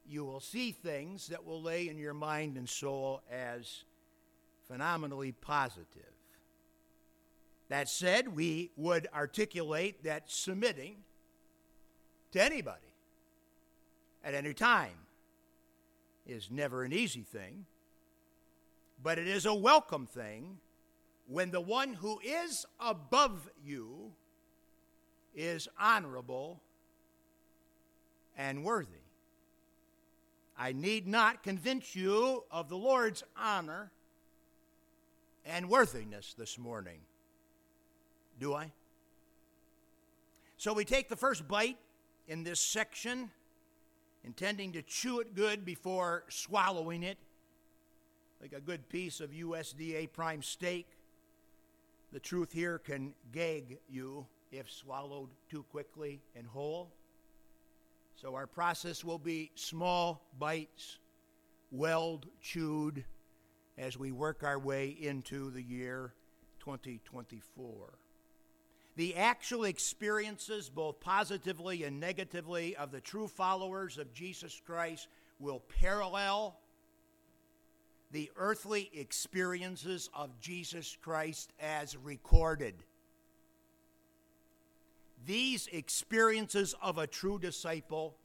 You 0.06 0.24
will 0.24 0.40
see 0.40 0.72
things 0.72 1.28
that 1.28 1.44
will 1.44 1.62
lay 1.62 1.88
in 1.88 1.98
your 1.98 2.14
mind 2.14 2.56
and 2.56 2.68
soul 2.68 3.22
as 3.30 3.84
phenomenally 4.68 5.32
positive. 5.32 6.12
That 7.68 7.88
said, 7.88 8.36
we 8.36 8.70
would 8.76 9.08
articulate 9.14 10.04
that 10.04 10.30
submitting 10.30 10.96
to 12.32 12.42
anybody 12.42 12.94
at 14.22 14.34
any 14.34 14.52
time 14.52 14.98
is 16.26 16.50
never 16.50 16.84
an 16.84 16.92
easy 16.92 17.22
thing. 17.22 17.66
But 19.02 19.18
it 19.18 19.28
is 19.28 19.46
a 19.46 19.54
welcome 19.54 20.06
thing 20.06 20.58
when 21.26 21.50
the 21.50 21.60
one 21.60 21.94
who 21.94 22.20
is 22.22 22.66
above 22.78 23.50
you 23.64 24.12
is 25.34 25.68
honorable 25.78 26.60
and 28.36 28.64
worthy. 28.64 29.03
I 30.56 30.72
need 30.72 31.06
not 31.06 31.42
convince 31.42 31.96
you 31.96 32.44
of 32.50 32.68
the 32.68 32.76
Lord's 32.76 33.24
honor 33.36 33.90
and 35.44 35.68
worthiness 35.68 36.34
this 36.38 36.58
morning. 36.58 37.00
Do 38.38 38.54
I? 38.54 38.72
So 40.56 40.72
we 40.72 40.84
take 40.84 41.08
the 41.08 41.16
first 41.16 41.46
bite 41.46 41.78
in 42.28 42.44
this 42.44 42.60
section, 42.60 43.30
intending 44.24 44.72
to 44.72 44.82
chew 44.82 45.20
it 45.20 45.34
good 45.34 45.64
before 45.64 46.24
swallowing 46.28 47.02
it 47.02 47.18
like 48.44 48.52
a 48.52 48.60
good 48.60 48.86
piece 48.90 49.20
of 49.20 49.30
USDA 49.30 50.12
prime 50.12 50.42
steak. 50.42 50.86
The 52.12 52.20
truth 52.20 52.52
here 52.52 52.78
can 52.78 53.14
gag 53.32 53.78
you 53.88 54.26
if 54.52 54.70
swallowed 54.70 55.30
too 55.50 55.64
quickly 55.70 56.20
and 56.36 56.46
whole. 56.46 56.90
So 58.24 58.36
our 58.36 58.46
process 58.46 59.04
will 59.04 59.18
be 59.18 59.50
small 59.54 60.30
bites, 60.38 60.98
weld 61.70 62.24
chewed, 62.40 63.04
as 63.76 63.98
we 63.98 64.12
work 64.12 64.42
our 64.42 64.58
way 64.58 64.88
into 64.98 65.50
the 65.50 65.60
year 65.60 66.14
2024. 66.60 67.98
The 68.96 69.14
actual 69.16 69.64
experiences, 69.64 70.70
both 70.70 71.00
positively 71.00 71.82
and 71.82 72.00
negatively, 72.00 72.74
of 72.76 72.92
the 72.92 73.02
true 73.02 73.28
followers 73.28 73.98
of 73.98 74.14
Jesus 74.14 74.58
Christ 74.64 75.06
will 75.38 75.62
parallel 75.82 76.58
the 78.10 78.30
earthly 78.36 78.90
experiences 78.94 80.08
of 80.14 80.40
Jesus 80.40 80.96
Christ 81.02 81.52
as 81.60 81.94
recorded. 81.94 82.84
These 85.26 85.68
experiences 85.68 86.74
of 86.82 86.98
a 86.98 87.06
true 87.06 87.38
disciple 87.38 88.16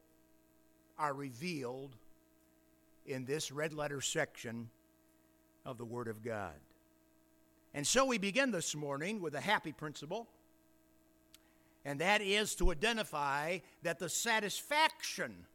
are 0.97 1.13
revealed 1.13 1.95
in 3.05 3.25
this 3.25 3.51
red 3.51 3.73
letter 3.73 4.01
section 4.01 4.69
of 5.65 5.77
the 5.77 5.85
Word 5.85 6.07
of 6.07 6.21
God. 6.23 6.55
And 7.73 7.85
so 7.85 8.05
we 8.05 8.17
begin 8.17 8.51
this 8.51 8.75
morning 8.75 9.21
with 9.21 9.35
a 9.35 9.41
happy 9.41 9.71
principle, 9.71 10.27
and 11.85 12.01
that 12.01 12.21
is 12.21 12.55
to 12.55 12.71
identify 12.71 13.59
that 13.83 13.99
the 13.99 14.09
satisfaction 14.09 15.45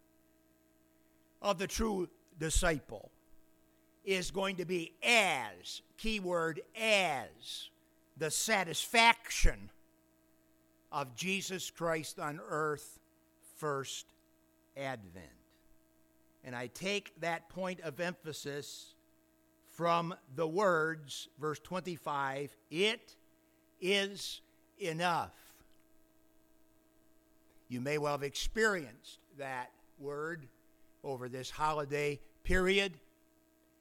of 1.43 1.59
the 1.59 1.67
true 1.67 2.09
disciple 2.39 3.11
is 4.05 4.31
going 4.31 4.57
to 4.57 4.65
be 4.65 4.93
as, 5.03 5.83
keyword 5.99 6.61
as, 6.81 7.69
the 8.17 8.31
satisfaction 8.31 9.71
of 10.95 11.17
Jesus 11.17 11.71
Christ 11.71 12.21
on 12.21 12.41
earth, 12.49 13.01
first 13.57 14.07
advent. 14.77 15.27
And 16.45 16.55
I 16.55 16.69
take 16.69 17.21
that 17.21 17.49
point 17.49 17.81
of 17.81 17.99
emphasis 17.99 18.95
from 19.73 20.15
the 20.37 20.47
words, 20.47 21.29
verse 21.41 21.59
25, 21.59 22.55
it 22.71 23.17
is 23.81 24.41
enough. 24.79 25.35
You 27.69 27.81
may 27.81 27.99
well 27.99 28.13
have 28.13 28.23
experienced 28.23 29.19
that 29.37 29.73
word 29.99 30.47
over 31.03 31.29
this 31.29 31.51
holiday 31.51 32.21
period 32.45 32.93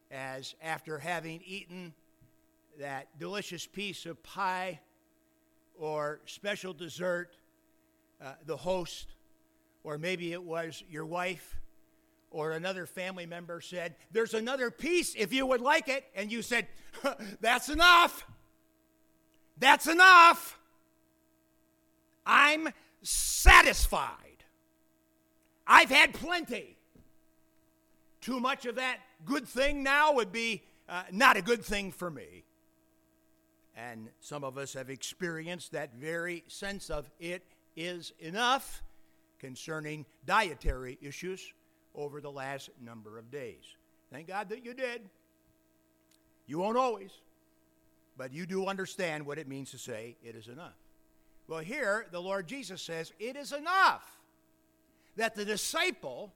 as 0.09 0.55
after 0.63 0.97
having 0.97 1.41
eaten 1.45 1.93
that 2.79 3.19
delicious 3.19 3.67
piece 3.67 4.07
of 4.07 4.23
pie 4.23 4.79
or 5.77 6.21
special 6.25 6.73
dessert, 6.73 7.35
uh, 8.23 8.33
the 8.45 8.57
host, 8.57 9.15
or 9.83 9.97
maybe 9.97 10.31
it 10.31 10.43
was 10.43 10.83
your 10.89 11.05
wife 11.05 11.57
or 12.33 12.51
another 12.51 12.85
family 12.85 13.25
member 13.25 13.61
said, 13.61 13.95
There's 14.11 14.33
another 14.33 14.71
piece 14.71 15.15
if 15.15 15.31
you 15.31 15.45
would 15.45 15.61
like 15.61 15.87
it. 15.87 16.03
And 16.15 16.31
you 16.31 16.41
said, 16.41 16.67
That's 17.41 17.69
enough. 17.69 18.25
That's 19.57 19.87
enough. 19.87 20.59
I'm 22.25 22.69
satisfied. 23.03 24.43
I've 25.67 25.89
had 25.89 26.13
plenty. 26.13 26.77
Too 28.19 28.39
much 28.39 28.65
of 28.65 28.75
that 28.75 28.97
good 29.25 29.47
thing 29.47 29.83
now 29.83 30.13
would 30.13 30.31
be 30.31 30.63
uh, 30.89 31.03
not 31.11 31.37
a 31.37 31.41
good 31.41 31.63
thing 31.63 31.91
for 31.91 32.09
me. 32.09 32.45
And 33.75 34.09
some 34.19 34.43
of 34.43 34.57
us 34.57 34.73
have 34.73 34.89
experienced 34.89 35.71
that 35.71 35.95
very 35.95 36.43
sense 36.47 36.89
of 36.89 37.09
it 37.19 37.43
is 37.75 38.13
enough 38.19 38.83
concerning 39.39 40.05
dietary 40.25 40.97
issues 41.01 41.53
over 41.95 42.21
the 42.21 42.31
last 42.31 42.69
number 42.83 43.17
of 43.17 43.31
days. 43.31 43.63
Thank 44.11 44.27
God 44.27 44.49
that 44.49 44.63
you 44.63 44.73
did. 44.73 45.01
You 46.45 46.59
won't 46.59 46.77
always, 46.77 47.11
but 48.17 48.31
you 48.31 48.45
do 48.45 48.67
understand 48.67 49.25
what 49.25 49.37
it 49.37 49.47
means 49.47 49.71
to 49.71 49.77
say 49.77 50.17
it 50.23 50.35
is 50.35 50.47
enough. 50.47 50.77
Well, 51.47 51.59
here 51.59 52.05
the 52.11 52.21
Lord 52.21 52.47
Jesus 52.47 52.81
says 52.81 53.11
it 53.19 53.35
is 53.35 53.51
enough 53.51 54.19
that 55.15 55.35
the 55.35 55.45
disciple 55.45 56.31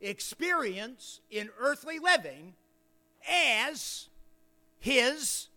experience 0.00 1.20
in 1.30 1.50
earthly 1.58 1.98
living 1.98 2.54
as 3.28 4.08
his 4.78 5.48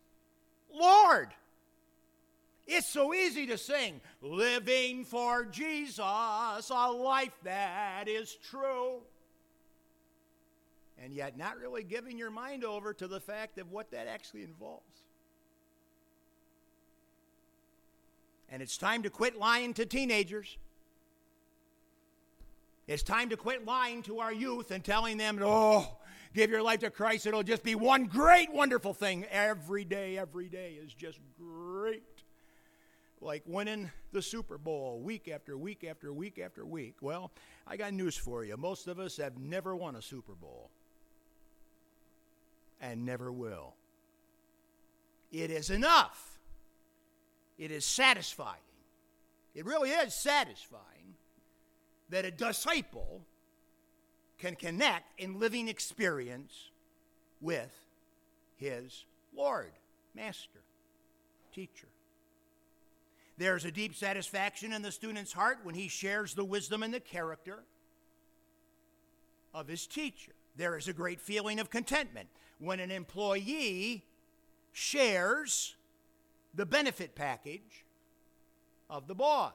Lord. 0.74 1.30
It's 2.66 2.88
so 2.88 3.14
easy 3.14 3.48
to 3.48 3.58
sing, 3.58 4.02
living 4.22 5.06
for 5.06 5.46
Jesus, 5.46 6.00
a 6.00 6.92
life 6.92 7.38
that 7.44 8.08
is 8.08 8.36
true. 8.50 9.02
And 11.02 11.14
yet, 11.14 11.38
not 11.38 11.60
really 11.60 11.84
giving 11.84 12.18
your 12.18 12.32
mind 12.32 12.66
over 12.66 12.94
to 12.94 13.08
the 13.08 13.20
fact 13.20 13.58
of 13.58 13.72
what 13.72 13.92
that 13.92 14.08
actually 14.08 14.44
involves. 14.44 14.84
And 18.50 18.62
it's 18.62 18.78
time 18.78 19.04
to 19.04 19.10
quit 19.10 19.38
lying 19.38 19.74
to 19.76 19.86
teenagers. 19.86 20.58
It's 22.88 23.04
time 23.04 23.30
to 23.30 23.38
quit 23.38 23.66
lying 23.66 24.02
to 24.04 24.20
our 24.20 24.34
youth 24.34 24.72
and 24.72 24.84
telling 24.84 25.18
them, 25.18 25.40
oh, 25.44 25.97
give 26.38 26.52
your 26.52 26.62
life 26.62 26.82
to 26.82 26.92
Christ. 26.92 27.26
It'll 27.26 27.42
just 27.42 27.64
be 27.64 27.74
one 27.74 28.06
great, 28.06 28.54
wonderful 28.54 28.94
thing. 28.94 29.26
Every 29.32 29.84
day, 29.84 30.20
every 30.20 30.48
day 30.48 30.78
is 30.80 30.94
just 30.94 31.20
great. 31.36 32.04
Like 33.20 33.42
winning 33.48 33.90
the 34.12 34.22
Super 34.22 34.60
Bowl 34.60 35.02
week 35.02 35.28
after 35.28 35.58
week 35.58 35.84
after 35.84 36.14
week 36.14 36.38
after 36.38 36.64
week. 36.64 36.98
Well, 37.02 37.32
I 37.66 37.76
got 37.76 37.92
news 37.92 38.16
for 38.16 38.44
you. 38.44 38.56
Most 38.56 38.88
of 38.88 39.00
us 39.00 39.18
have 39.18 39.40
never 39.40 39.76
won 39.76 39.96
a 39.96 40.02
Super 40.02 40.34
Bowl 40.34 40.70
and 42.80 43.04
never 43.04 43.32
will. 43.32 43.74
It 45.32 45.50
is 45.50 45.72
enough. 45.72 46.38
It 47.58 47.72
is 47.72 47.84
satisfying. 47.84 48.62
It 49.56 49.66
really 49.66 49.90
is 49.90 50.14
satisfying 50.14 51.16
that 52.10 52.26
a 52.26 52.32
disciple 52.32 53.26
can 54.40 54.56
connect 54.56 55.20
in 55.20 55.40
living 55.40 55.68
experience 55.68 56.70
with 57.42 57.74
his 58.58 59.06
Lord, 59.36 59.72
Master, 60.16 60.60
Teacher. 61.54 61.88
There's 63.38 63.66
a 63.66 63.72
deep 63.72 63.96
satisfaction 63.96 64.74
in 64.74 64.82
the 64.82 64.92
student's 64.92 65.34
heart 65.34 65.60
when 65.64 65.76
he 65.76 65.88
shares 65.88 66.34
the 66.34 66.44
wisdom 66.44 66.82
and 66.82 66.94
the 66.94 67.00
character 67.00 67.64
of 69.54 69.68
his 69.68 69.86
teacher. 69.86 70.34
There 70.56 70.78
is 70.78 70.88
a 70.88 70.94
great 70.94 71.22
feeling 71.22 71.60
of 71.60 71.70
contentment 71.70 72.30
when 72.60 72.80
an 72.80 72.90
employee 72.90 74.04
shares 74.72 75.76
the 76.54 76.66
benefit 76.66 77.14
package 77.14 77.86
of 78.90 79.08
the 79.08 79.16
boss. 79.16 79.54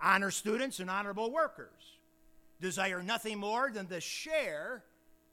Honor 0.00 0.30
students 0.30 0.78
and 0.78 0.88
honorable 0.88 1.32
workers 1.32 1.93
desire 2.60 3.02
nothing 3.02 3.38
more 3.38 3.70
than 3.70 3.86
to 3.86 4.00
share 4.00 4.82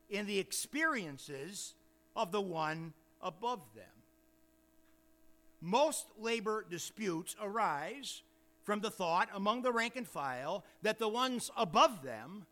in 0.10 0.26
the 0.26 0.40
experiences 0.40 1.74
of 2.16 2.32
the 2.32 2.42
one 2.42 2.94
above 3.22 3.62
them. 3.76 3.86
Most 5.62 6.08
labor 6.20 6.66
disputes 6.70 7.36
arise 7.42 8.24
from 8.64 8.82
the 8.82 8.90
thought 8.90 9.30
among 9.34 9.62
the 9.62 9.72
rank 9.72 9.96
and 9.96 10.08
file 10.08 10.64
that 10.82 11.00
the 11.00 11.08
ones 11.08 11.52
above 11.56 12.04
them 12.04 12.46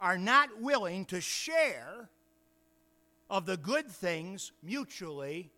are 0.00 0.18
not 0.18 0.60
willing 0.60 1.04
to 1.06 1.20
share 1.20 2.08
of 3.30 3.46
the 3.46 3.56
good 3.56 3.90
things 3.90 4.52
mutually 4.62 5.50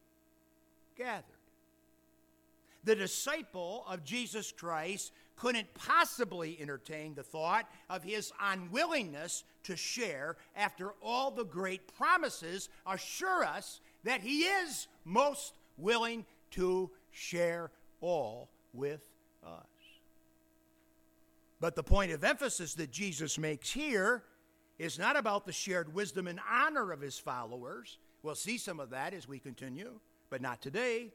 gathered. 0.97 1.25
The 2.83 2.97
disciple 2.97 3.85
of 3.89 4.05
Jesus 4.05 4.51
Christ 4.53 5.13
couldn't 5.41 5.73
possibly 5.73 6.59
entertain 6.61 7.15
the 7.15 7.23
thought 7.23 7.67
of 7.89 8.03
his 8.03 8.31
unwillingness 8.43 9.45
to 9.65 9.75
share 9.75 10.37
after 10.55 10.93
all 11.03 11.31
the 11.31 11.45
great 11.45 11.81
promises 11.97 12.69
assure 12.87 13.43
us 13.43 13.81
that 14.05 14.21
he 14.21 14.43
is 14.43 14.87
most 15.07 15.55
willing 15.79 16.27
to 16.51 16.91
share 17.11 17.71
all 18.03 18.51
with 18.75 19.01
us. 19.43 19.65
But 21.59 21.75
the 21.75 21.83
point 21.83 22.13
of 22.13 22.23
emphasis 22.23 22.75
that 22.75 22.91
Jesus 22.91 23.39
makes 23.39 23.71
here 23.71 24.25
is 24.79 24.99
not 24.99 25.17
about 25.17 25.47
the 25.47 25.53
shared 25.53 25.95
wisdom 25.95 26.27
and 26.27 26.39
honor 26.51 26.93
of 26.93 27.01
his 27.01 27.19
followers. 27.19 27.97
We'll 28.23 28.35
see 28.35 28.59
some 28.59 28.79
of 28.79 28.91
that 28.91 29.15
as 29.15 29.27
we 29.27 29.39
continue, 29.39 30.01
but 30.29 30.43
not 30.43 30.61
today. 30.61 31.13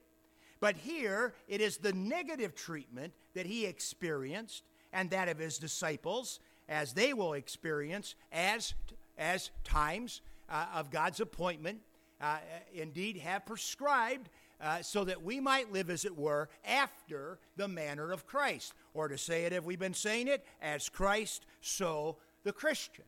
But 0.60 0.78
here, 0.78 1.34
it 1.48 1.62
is 1.62 1.78
the 1.78 1.94
negative 1.94 2.56
treatment 2.56 3.13
that 3.34 3.46
he 3.46 3.65
experienced 3.65 4.63
and 4.94 5.10
that 5.10 5.28
of 5.28 5.38
his 5.38 5.58
disciples, 5.58 6.39
as 6.70 6.94
they 6.94 7.13
will 7.13 7.34
experience 7.34 8.15
as, 8.32 8.74
as 9.18 9.52
times 9.63 10.22
uh, 10.50 10.65
of 10.74 10.89
God's 10.89 11.20
appointment, 11.20 11.80
uh, 12.22 12.38
indeed 12.74 13.18
have 13.18 13.46
prescribed, 13.46 14.30
uh, 14.62 14.82
so 14.82 15.04
that 15.04 15.22
we 15.22 15.39
might 15.39 15.72
live, 15.74 15.89
as 15.89 16.06
it 16.06 16.18
were, 16.18 16.50
after 16.65 17.39
the 17.58 17.68
manner 17.68 18.12
of 18.12 18.26
Christ. 18.26 18.74
Or 18.94 19.10
to 19.10 19.18
say 19.18 19.44
it, 19.44 19.54
if 19.54 19.65
we've 19.65 19.78
been 19.78 19.94
saying 19.94 20.30
it, 20.30 20.46
as 20.62 20.88
Christ, 20.88 21.46
so 21.60 22.18
the 22.44 22.54
Christian. 22.54 23.04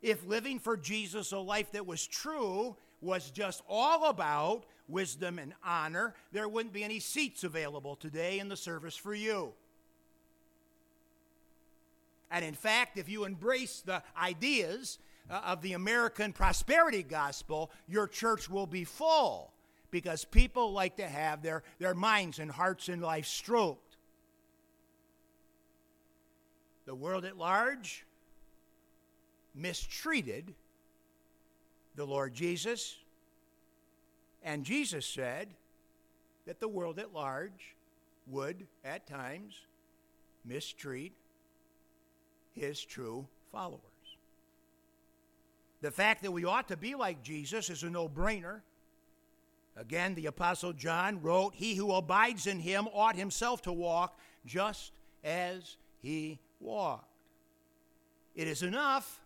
If 0.00 0.24
living 0.26 0.58
for 0.60 0.76
Jesus 0.76 1.32
a 1.32 1.38
life 1.38 1.72
that 1.72 1.86
was 1.86 2.06
true 2.06 2.76
was 3.00 3.30
just 3.30 3.62
all 3.68 4.08
about 4.08 4.64
wisdom, 4.90 5.38
and 5.38 5.54
honor, 5.64 6.14
there 6.32 6.48
wouldn't 6.48 6.74
be 6.74 6.84
any 6.84 7.00
seats 7.00 7.44
available 7.44 7.96
today 7.96 8.38
in 8.38 8.48
the 8.48 8.56
service 8.56 8.96
for 8.96 9.14
you. 9.14 9.52
And 12.30 12.44
in 12.44 12.54
fact, 12.54 12.96
if 12.96 13.08
you 13.08 13.24
embrace 13.24 13.80
the 13.80 14.02
ideas 14.20 14.98
uh, 15.28 15.40
of 15.44 15.62
the 15.62 15.72
American 15.72 16.32
prosperity 16.32 17.02
gospel, 17.02 17.70
your 17.88 18.06
church 18.06 18.48
will 18.48 18.66
be 18.66 18.84
full 18.84 19.52
because 19.90 20.24
people 20.24 20.72
like 20.72 20.96
to 20.96 21.08
have 21.08 21.42
their, 21.42 21.62
their 21.78 21.94
minds 21.94 22.38
and 22.38 22.50
hearts 22.50 22.88
and 22.88 23.02
life 23.02 23.26
stroked. 23.26 23.96
The 26.86 26.94
world 26.94 27.24
at 27.24 27.36
large 27.36 28.04
mistreated 29.54 30.54
the 31.96 32.04
Lord 32.04 32.34
Jesus 32.34 32.96
and 34.42 34.64
Jesus 34.64 35.06
said 35.06 35.48
that 36.46 36.60
the 36.60 36.68
world 36.68 36.98
at 36.98 37.12
large 37.12 37.76
would, 38.26 38.66
at 38.84 39.06
times, 39.06 39.60
mistreat 40.44 41.12
his 42.54 42.82
true 42.82 43.26
followers. 43.52 43.80
The 45.82 45.90
fact 45.90 46.22
that 46.22 46.32
we 46.32 46.44
ought 46.44 46.68
to 46.68 46.76
be 46.76 46.94
like 46.94 47.22
Jesus 47.22 47.70
is 47.70 47.82
a 47.82 47.90
no 47.90 48.08
brainer. 48.08 48.60
Again, 49.76 50.14
the 50.14 50.26
Apostle 50.26 50.72
John 50.72 51.22
wrote, 51.22 51.54
He 51.54 51.74
who 51.74 51.92
abides 51.92 52.46
in 52.46 52.60
him 52.60 52.88
ought 52.92 53.16
himself 53.16 53.62
to 53.62 53.72
walk 53.72 54.18
just 54.44 54.92
as 55.24 55.76
he 56.00 56.38
walked. 56.60 57.06
It 58.34 58.46
is 58.46 58.62
enough 58.62 59.20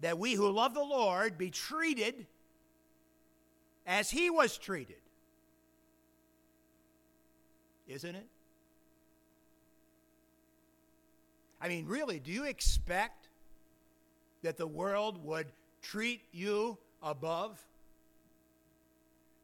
that 0.00 0.18
we 0.18 0.34
who 0.34 0.50
love 0.50 0.74
the 0.74 0.80
Lord 0.80 1.38
be 1.38 1.50
treated 1.50 2.26
as 3.86 4.10
he 4.10 4.30
was 4.30 4.56
treated. 4.56 4.96
Isn't 7.86 8.14
it? 8.14 8.26
I 11.60 11.68
mean, 11.68 11.86
really, 11.86 12.18
do 12.18 12.30
you 12.30 12.44
expect 12.44 13.28
that 14.42 14.56
the 14.56 14.66
world 14.66 15.24
would 15.24 15.46
treat 15.82 16.22
you 16.32 16.78
above 17.02 17.62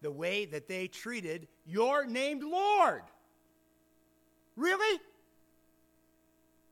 the 0.03 0.11
way 0.11 0.47
that 0.47 0.69
they 0.69 0.87
treated 0.87 1.49
your 1.67 2.05
named 2.07 2.43
Lord? 2.43 3.03
Really? 4.57 5.01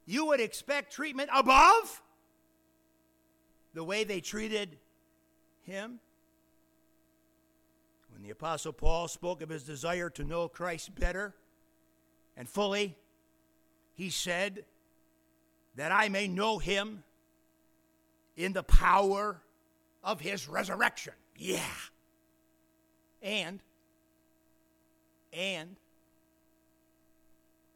You 0.06 0.26
would 0.26 0.40
expect 0.40 0.92
treatment 0.92 1.30
above 1.34 2.02
the 3.74 3.84
way 3.84 4.04
they 4.04 4.20
treated 4.20 4.76
him? 5.62 6.00
The 8.28 8.32
Apostle 8.32 8.74
Paul 8.74 9.08
spoke 9.08 9.40
of 9.40 9.48
his 9.48 9.62
desire 9.62 10.10
to 10.10 10.22
know 10.22 10.48
Christ 10.48 10.94
better 10.94 11.34
and 12.36 12.46
fully, 12.46 12.94
he 13.94 14.10
said, 14.10 14.66
That 15.76 15.92
I 15.92 16.10
may 16.10 16.28
know 16.28 16.58
him 16.58 17.04
in 18.36 18.52
the 18.52 18.62
power 18.62 19.40
of 20.04 20.20
his 20.20 20.46
resurrection. 20.46 21.14
Yeah. 21.38 21.62
And, 23.22 23.60
and, 25.32 25.76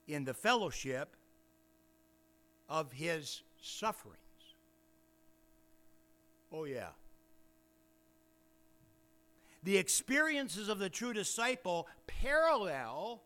in 0.06 0.24
the 0.24 0.34
fellowship 0.34 1.16
of 2.68 2.92
his 2.92 3.40
sufferings. 3.58 4.18
Oh, 6.52 6.64
yeah. 6.64 6.88
The 9.62 9.76
experiences 9.76 10.68
of 10.68 10.78
the 10.78 10.90
true 10.90 11.12
disciple 11.12 11.86
parallel 12.06 13.22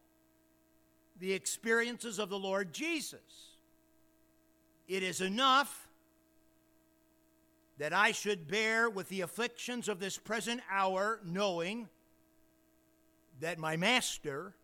the 1.18 1.32
experiences 1.32 2.18
of 2.18 2.28
the 2.28 2.38
Lord 2.38 2.72
Jesus. 2.72 3.20
It 4.88 5.02
is 5.02 5.20
enough 5.20 5.88
that 7.78 7.92
I 7.92 8.12
should 8.12 8.48
bear 8.48 8.88
with 8.88 9.08
the 9.08 9.22
afflictions 9.22 9.88
of 9.88 10.00
this 10.00 10.18
present 10.18 10.60
hour, 10.70 11.20
knowing 11.24 11.88
that 13.40 13.58
my 13.58 13.76
Master 13.76 14.54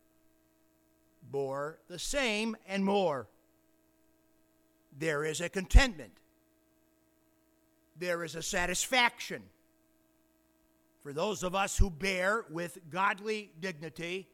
bore 1.31 1.79
the 1.89 1.99
same 1.99 2.57
and 2.67 2.85
more. 2.85 3.27
There 4.99 5.25
is 5.25 5.41
a 5.41 5.49
contentment, 5.49 6.13
there 7.99 8.25
is 8.25 8.35
a 8.35 8.43
satisfaction 8.43 9.43
for 11.03 11.13
those 11.13 11.43
of 11.43 11.55
us 11.55 11.77
who 11.77 11.91
bear 11.91 12.45
with 12.51 12.79
godly 12.91 13.51
dignity 13.61 14.29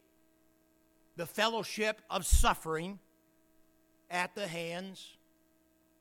the 1.17 1.27
fellowship 1.27 2.01
of 2.09 2.25
suffering 2.25 2.99
at 4.11 4.35
the 4.35 4.47
hands 4.47 5.17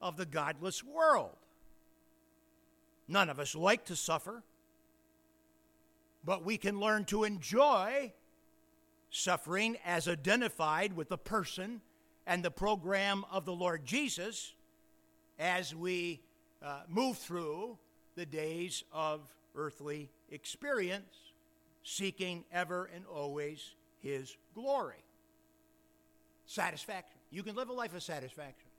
of 0.02 0.18
the 0.18 0.26
godless 0.26 0.84
world. 0.84 1.36
None 3.08 3.30
of 3.30 3.40
us 3.40 3.56
like 3.56 3.86
to 3.86 3.96
suffer, 3.96 4.44
but 6.24 6.46
we 6.46 6.58
can 6.58 6.80
learn 6.80 7.06
to 7.06 7.24
enjoy 7.24 8.14
suffering 9.10 9.78
as 9.86 10.08
identified 10.08 10.94
with 10.94 11.10
the 11.10 11.18
person 11.18 11.82
and 12.26 12.44
the 12.44 12.52
program 12.52 13.26
of 13.32 13.46
the 13.46 13.54
Lord 13.54 13.86
Jesus 13.86 14.54
as 15.40 15.74
we 15.74 16.22
uh, 16.62 16.82
move 16.90 17.18
through 17.18 17.78
the 18.16 18.26
days 18.26 18.84
of 18.92 19.22
earthly 19.56 20.12
experience, 20.30 21.14
seeking 21.84 22.44
ever 22.52 22.90
and 22.94 23.06
always 23.06 23.74
His 24.00 24.36
glory. 24.54 25.04
Satisfaction. 26.46 27.18
You 27.30 27.44
can 27.44 27.56
live 27.56 27.70
a 27.70 27.74
life 27.74 27.94
of 27.94 28.04
satisfaction. 28.04 28.70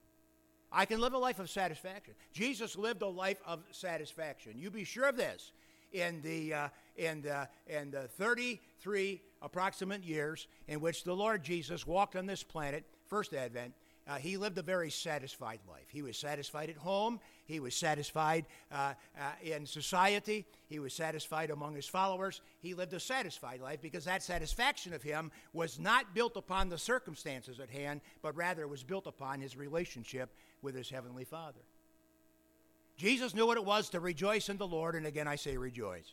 I 0.70 0.84
can 0.84 1.00
live 1.00 1.14
a 1.14 1.18
life 1.18 1.38
of 1.38 1.48
satisfaction. 1.48 2.14
Jesus 2.32 2.76
lived 2.76 3.02
a 3.02 3.08
life 3.08 3.40
of 3.46 3.60
satisfaction. 3.70 4.54
You 4.56 4.70
be 4.70 4.84
sure 4.84 5.08
of 5.08 5.16
this. 5.16 5.52
In 5.92 6.20
the, 6.20 6.52
uh, 6.52 6.68
in, 6.96 7.22
the, 7.22 7.48
in 7.66 7.90
the 7.90 8.08
33 8.08 9.22
approximate 9.40 10.04
years 10.04 10.46
in 10.66 10.80
which 10.80 11.04
the 11.04 11.14
Lord 11.14 11.42
Jesus 11.42 11.86
walked 11.86 12.14
on 12.14 12.26
this 12.26 12.42
planet, 12.42 12.84
first 13.06 13.32
advent, 13.32 13.72
uh, 14.06 14.16
he 14.16 14.36
lived 14.36 14.58
a 14.58 14.62
very 14.62 14.90
satisfied 14.90 15.60
life. 15.68 15.86
He 15.90 16.02
was 16.02 16.18
satisfied 16.18 16.68
at 16.68 16.76
home. 16.76 17.20
He 17.48 17.60
was 17.60 17.74
satisfied 17.74 18.44
uh, 18.70 18.92
uh, 19.18 19.32
in 19.42 19.64
society. 19.64 20.44
He 20.68 20.78
was 20.78 20.92
satisfied 20.92 21.50
among 21.50 21.74
his 21.74 21.88
followers. 21.88 22.42
He 22.60 22.74
lived 22.74 22.92
a 22.92 23.00
satisfied 23.00 23.62
life 23.62 23.80
because 23.80 24.04
that 24.04 24.22
satisfaction 24.22 24.92
of 24.92 25.02
him 25.02 25.32
was 25.54 25.78
not 25.78 26.14
built 26.14 26.36
upon 26.36 26.68
the 26.68 26.76
circumstances 26.76 27.58
at 27.58 27.70
hand, 27.70 28.02
but 28.20 28.36
rather 28.36 28.68
was 28.68 28.82
built 28.82 29.06
upon 29.06 29.40
his 29.40 29.56
relationship 29.56 30.34
with 30.60 30.74
his 30.74 30.90
heavenly 30.90 31.24
Father. 31.24 31.62
Jesus 32.98 33.34
knew 33.34 33.46
what 33.46 33.56
it 33.56 33.64
was 33.64 33.88
to 33.90 34.00
rejoice 34.00 34.50
in 34.50 34.58
the 34.58 34.66
Lord, 34.66 34.94
and 34.94 35.06
again 35.06 35.26
I 35.26 35.36
say 35.36 35.56
rejoice. 35.56 36.12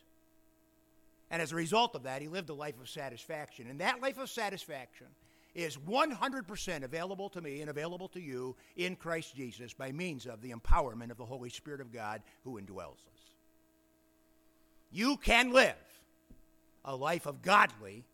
And 1.30 1.42
as 1.42 1.52
a 1.52 1.56
result 1.56 1.94
of 1.94 2.04
that, 2.04 2.22
he 2.22 2.28
lived 2.28 2.48
a 2.48 2.54
life 2.54 2.80
of 2.80 2.88
satisfaction. 2.88 3.66
And 3.68 3.80
that 3.80 4.00
life 4.00 4.16
of 4.16 4.30
satisfaction 4.30 5.08
is 5.56 5.78
100% 5.78 6.82
available 6.82 7.30
to 7.30 7.40
me 7.40 7.62
and 7.62 7.70
available 7.70 8.08
to 8.08 8.20
you 8.20 8.54
in 8.76 8.94
Christ 8.94 9.34
Jesus 9.34 9.72
by 9.72 9.90
means 9.90 10.26
of 10.26 10.42
the 10.42 10.52
empowerment 10.52 11.10
of 11.10 11.16
the 11.16 11.24
Holy 11.24 11.48
Spirit 11.48 11.80
of 11.80 11.92
God 11.92 12.22
who 12.44 12.60
indwells 12.60 12.92
us. 12.92 13.32
You 14.92 15.16
can 15.16 15.52
live 15.52 15.74
a 16.84 16.94
life 16.94 17.24
of 17.24 17.40
godly 17.40 18.04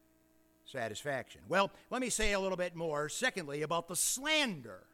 satisfaction. 0.64 1.40
Well, 1.48 1.72
let 1.90 2.00
me 2.00 2.10
say 2.10 2.32
a 2.32 2.40
little 2.40 2.56
bit 2.56 2.76
more, 2.76 3.08
secondly, 3.08 3.62
about 3.62 3.88
the 3.88 3.96
slander 3.96 4.84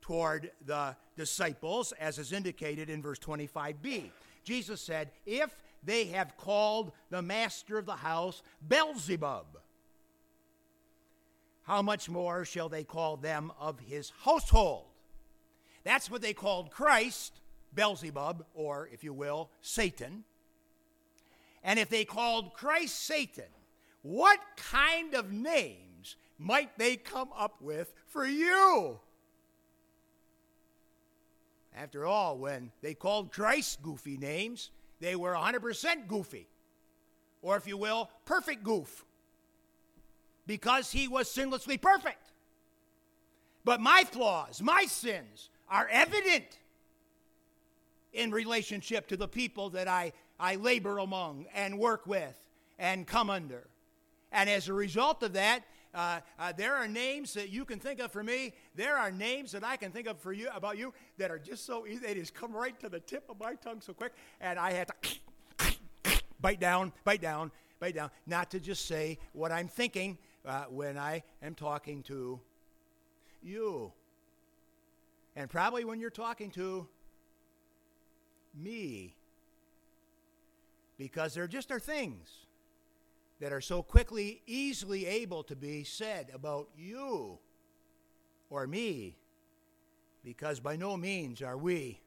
toward 0.00 0.52
the 0.64 0.96
disciples, 1.16 1.92
as 1.98 2.18
is 2.18 2.32
indicated 2.32 2.90
in 2.90 3.02
verse 3.02 3.18
25b. 3.18 4.10
Jesus 4.44 4.80
said, 4.80 5.10
If 5.26 5.50
they 5.82 6.04
have 6.06 6.36
called 6.36 6.92
the 7.10 7.22
master 7.22 7.76
of 7.76 7.86
the 7.86 7.96
house 7.96 8.42
Beelzebub, 8.66 9.58
how 11.62 11.82
much 11.82 12.08
more 12.08 12.44
shall 12.44 12.68
they 12.68 12.84
call 12.84 13.16
them 13.16 13.52
of 13.58 13.78
his 13.80 14.12
household? 14.24 14.86
That's 15.84 16.10
what 16.10 16.22
they 16.22 16.32
called 16.32 16.70
Christ, 16.70 17.40
Beelzebub, 17.74 18.44
or 18.54 18.88
if 18.92 19.04
you 19.04 19.12
will, 19.12 19.50
Satan. 19.60 20.24
And 21.62 21.78
if 21.78 21.88
they 21.88 22.04
called 22.04 22.54
Christ 22.54 22.98
Satan, 23.04 23.44
what 24.02 24.40
kind 24.56 25.14
of 25.14 25.32
names 25.32 26.16
might 26.38 26.76
they 26.78 26.96
come 26.96 27.28
up 27.36 27.62
with 27.62 27.92
for 28.06 28.26
you? 28.26 28.98
After 31.74 32.04
all, 32.04 32.36
when 32.36 32.70
they 32.82 32.94
called 32.94 33.32
Christ 33.32 33.82
goofy 33.82 34.16
names, 34.16 34.70
they 35.00 35.16
were 35.16 35.32
100% 35.32 36.06
goofy. 36.06 36.48
Or, 37.40 37.56
if 37.56 37.66
you 37.66 37.76
will, 37.76 38.10
perfect 38.24 38.62
goof 38.62 39.04
because 40.46 40.92
he 40.92 41.08
was 41.08 41.28
sinlessly 41.28 41.80
perfect. 41.80 42.32
But 43.64 43.80
my 43.80 44.04
flaws, 44.04 44.60
my 44.60 44.84
sins 44.86 45.50
are 45.68 45.88
evident 45.90 46.58
in 48.12 48.30
relationship 48.30 49.08
to 49.08 49.16
the 49.16 49.28
people 49.28 49.70
that 49.70 49.88
I, 49.88 50.12
I 50.38 50.56
labor 50.56 50.98
among 50.98 51.46
and 51.54 51.78
work 51.78 52.06
with 52.06 52.38
and 52.78 53.06
come 53.06 53.30
under. 53.30 53.66
And 54.32 54.50
as 54.50 54.68
a 54.68 54.74
result 54.74 55.22
of 55.22 55.34
that, 55.34 55.62
uh, 55.94 56.20
uh, 56.38 56.52
there 56.56 56.74
are 56.74 56.88
names 56.88 57.34
that 57.34 57.50
you 57.50 57.64
can 57.64 57.78
think 57.78 58.00
of 58.00 58.10
for 58.10 58.22
me. 58.22 58.54
There 58.74 58.96
are 58.96 59.10
names 59.10 59.52
that 59.52 59.62
I 59.62 59.76
can 59.76 59.92
think 59.92 60.06
of 60.06 60.18
for 60.18 60.32
you 60.32 60.48
about 60.54 60.78
you 60.78 60.94
that 61.18 61.30
are 61.30 61.38
just 61.38 61.66
so 61.66 61.86
easy. 61.86 61.98
They 61.98 62.14
just 62.14 62.34
come 62.34 62.52
right 62.52 62.78
to 62.80 62.88
the 62.88 63.00
tip 63.00 63.28
of 63.28 63.38
my 63.38 63.54
tongue 63.54 63.80
so 63.80 63.92
quick, 63.92 64.12
and 64.40 64.58
I 64.58 64.72
have 64.72 64.88
to 64.88 65.74
bite 66.40 66.60
down, 66.60 66.92
bite 67.04 67.20
down, 67.20 67.50
bite 67.78 67.94
down, 67.94 68.10
not 68.26 68.50
to 68.52 68.60
just 68.60 68.86
say 68.86 69.18
what 69.32 69.52
I'm 69.52 69.68
thinking, 69.68 70.16
uh, 70.44 70.64
when 70.64 70.98
I 70.98 71.22
am 71.42 71.54
talking 71.54 72.02
to 72.04 72.40
you. 73.42 73.92
And 75.34 75.48
probably 75.48 75.84
when 75.84 76.00
you're 76.00 76.10
talking 76.10 76.50
to 76.52 76.86
me. 78.54 79.16
Because 80.98 81.34
there 81.34 81.48
just 81.48 81.70
are 81.70 81.80
things 81.80 82.28
that 83.40 83.52
are 83.52 83.60
so 83.60 83.82
quickly, 83.82 84.42
easily 84.46 85.06
able 85.06 85.42
to 85.44 85.56
be 85.56 85.84
said 85.84 86.30
about 86.32 86.68
you 86.76 87.38
or 88.50 88.66
me. 88.66 89.16
Because 90.22 90.60
by 90.60 90.76
no 90.76 90.96
means 90.96 91.42
are 91.42 91.56
we 91.56 92.00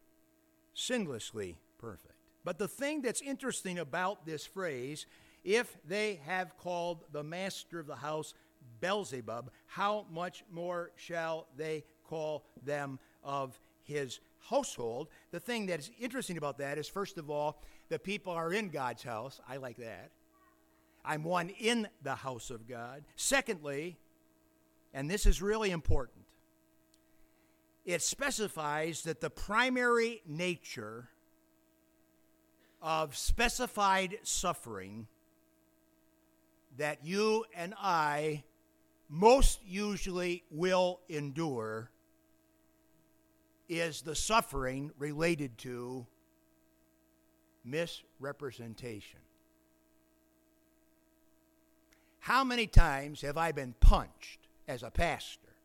sinlessly 0.76 1.56
perfect. 1.78 2.14
But 2.46 2.60
the 2.60 2.68
thing 2.68 3.02
that's 3.02 3.22
interesting 3.22 3.80
about 3.80 4.26
this 4.26 4.46
phrase 4.46 5.08
if 5.46 5.78
they 5.88 6.20
have 6.26 6.58
called 6.58 7.06
the 7.14 7.24
master 7.24 7.80
of 7.80 7.88
the 7.88 7.96
house 7.96 8.34
Beelzebub, 8.82 9.52
how 9.68 10.06
much 10.12 10.44
more 10.52 10.92
shall 10.98 11.48
they 11.56 11.86
call 12.04 12.44
them 12.66 13.00
of 13.24 13.58
his 13.84 14.20
household? 14.50 15.08
The 15.32 15.40
thing 15.40 15.68
that 15.68 15.80
is 15.80 15.92
interesting 16.00 16.38
about 16.38 16.58
that 16.58 16.78
is, 16.78 16.90
first 16.90 17.18
of 17.18 17.30
all, 17.30 17.62
the 17.90 18.00
people 18.00 18.34
are 18.34 18.52
in 18.52 18.70
God's 18.70 19.04
house. 19.04 19.40
I 19.48 19.58
like 19.58 19.78
that. 19.78 20.10
I'm 21.06 21.24
one 21.24 21.50
in 21.50 21.88
the 22.02 22.16
house 22.16 22.50
of 22.50 22.68
God. 22.68 23.04
Secondly, 23.16 23.98
and 24.94 25.10
this 25.10 25.28
is 25.28 25.42
really 25.42 25.70
important, 25.70 26.26
it 27.86 28.02
specifies 28.02 29.04
that 29.04 29.22
the 29.22 29.30
primary 29.30 30.24
nature 30.26 31.10
of 32.82 33.16
specified 33.16 34.18
suffering 34.24 35.08
that 36.78 37.06
you 37.06 37.46
and 37.56 37.74
I 37.78 38.44
most 39.10 39.60
usually 39.66 40.44
will 40.50 41.00
endure 41.10 41.90
is 43.68 44.02
the 44.02 44.16
suffering 44.16 44.92
related 44.98 45.58
to 45.60 46.06
misrepresentation. 47.64 49.20
How 52.20 52.44
many 52.44 52.68
times 52.68 53.22
have 53.22 53.38
I 53.38 53.52
been 53.52 53.76
punched 53.80 54.48
as 54.68 54.84
a 54.84 54.90
pastor 54.90 55.56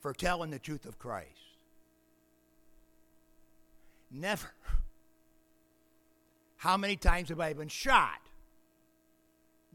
for 0.00 0.12
telling 0.12 0.50
the 0.50 0.58
truth 0.58 0.84
of 0.84 0.98
Christ? 0.98 1.28
Never. 4.10 4.52
How 6.56 6.76
many 6.76 6.96
times 6.96 7.28
have 7.28 7.40
I 7.40 7.52
been 7.52 7.68
shot? 7.68 8.20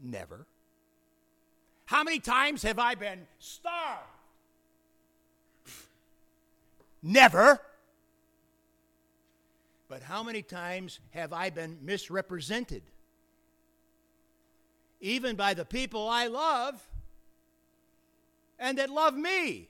Never. 0.00 0.46
How 1.86 2.02
many 2.02 2.18
times 2.18 2.62
have 2.62 2.78
I 2.78 2.94
been 2.94 3.26
starved? 3.38 4.08
Never. 7.02 7.60
But 9.88 10.02
how 10.02 10.22
many 10.22 10.42
times 10.42 10.98
have 11.10 11.32
I 11.32 11.50
been 11.50 11.78
misrepresented? 11.82 12.82
Even 15.00 15.36
by 15.36 15.52
the 15.52 15.66
people 15.66 16.08
I 16.08 16.28
love 16.28 16.82
and 18.58 18.78
that 18.78 18.88
love 18.88 19.14
me. 19.14 19.68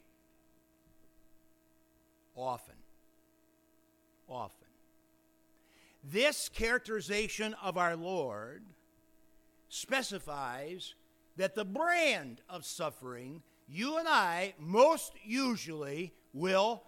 Often. 2.36 2.76
Often. 4.28 4.68
This 6.04 6.48
characterization 6.48 7.54
of 7.62 7.76
our 7.76 7.96
Lord 7.96 8.62
specifies 9.68 10.94
that 11.36 11.54
the 11.54 11.64
brand 11.64 12.40
of 12.48 12.64
suffering 12.64 13.42
you 13.68 13.98
and 13.98 14.06
I 14.08 14.54
most 14.58 15.12
usually 15.24 16.12
will 16.32 16.82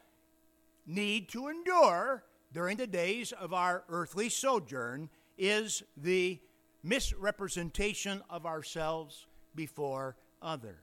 need 0.86 1.28
to 1.30 1.48
endure 1.48 2.24
during 2.52 2.76
the 2.76 2.86
days 2.86 3.32
of 3.32 3.52
our 3.52 3.84
earthly 3.88 4.28
sojourn 4.28 5.08
is 5.38 5.82
the 5.96 6.38
misrepresentation 6.82 8.22
of 8.30 8.46
ourselves 8.46 9.26
before 9.54 10.16
others. 10.40 10.76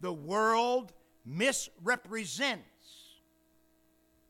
The 0.00 0.12
world 0.12 0.92
misrepresents 1.24 2.64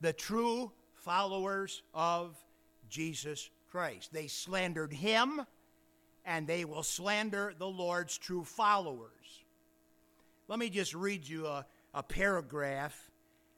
the 0.01 0.13
true 0.13 0.73
followers 0.93 1.83
of 1.95 2.37
Jesus 2.89 3.51
Christ. 3.71 4.13
They 4.13 4.27
slandered 4.27 4.93
him 4.93 5.43
and 6.25 6.47
they 6.47 6.65
will 6.65 6.83
slander 6.83 7.55
the 7.59 7.69
Lord's 7.69 8.19
true 8.19 8.45
followers. 8.45 9.45
Let 10.49 10.59
me 10.59 10.69
just 10.69 10.95
read 10.95 11.29
you 11.29 11.47
a, 11.47 11.65
a 11.95 12.03
paragraph 12.03 13.11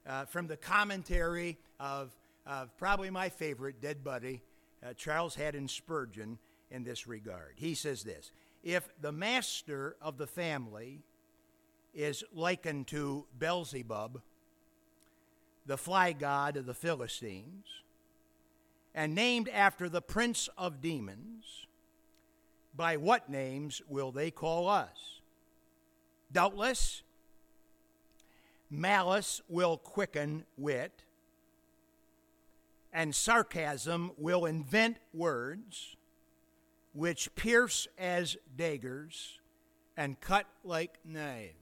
uh, 0.07 0.25
from 0.27 0.47
the 0.47 0.57
commentary 0.57 1.59
of, 1.81 2.15
of, 2.47 2.77
probably 2.77 3.11
my 3.11 3.29
favorite 3.29 3.81
dead 3.81 4.05
buddy, 4.05 4.43
uh, 4.85 4.93
Charles 4.95 5.35
Haddon 5.35 5.69
Spurgeon, 5.69 6.39
in 6.71 6.85
this 6.85 7.07
regard. 7.07 7.55
He 7.57 7.75
says 7.75 8.03
this 8.03 8.33
If 8.63 8.89
the 9.01 9.13
master 9.13 9.97
of 10.01 10.19
the 10.19 10.27
family 10.27 11.03
is 11.95 12.25
likened 12.33 12.87
to 12.89 13.27
Beelzebub, 13.39 14.21
the 15.67 15.77
fly 15.77 16.13
god 16.13 16.57
of 16.57 16.67
the 16.67 16.75
Philistines, 16.75 17.67
and 18.95 19.15
named 19.15 19.49
after 19.49 19.89
the 19.89 20.03
prince 20.03 20.49
of 20.59 20.81
demons, 20.81 21.67
by 22.75 22.97
what 22.97 23.29
names 23.29 23.83
will 23.89 24.13
they 24.13 24.31
call 24.31 24.69
us? 24.69 25.21
Doubtless, 26.31 27.03
malice 28.71 29.43
will 29.49 29.77
quicken 29.77 30.45
wit, 30.57 31.05
and 32.93 33.15
sarcasm 33.15 34.13
will 34.17 34.47
invent 34.47 34.97
words 35.13 35.97
which 36.95 37.35
pierce 37.35 37.89
as 37.99 38.37
daggers 38.57 39.39
and 39.97 40.21
cut 40.21 40.47
like 40.65 40.99
knives. 41.05 41.55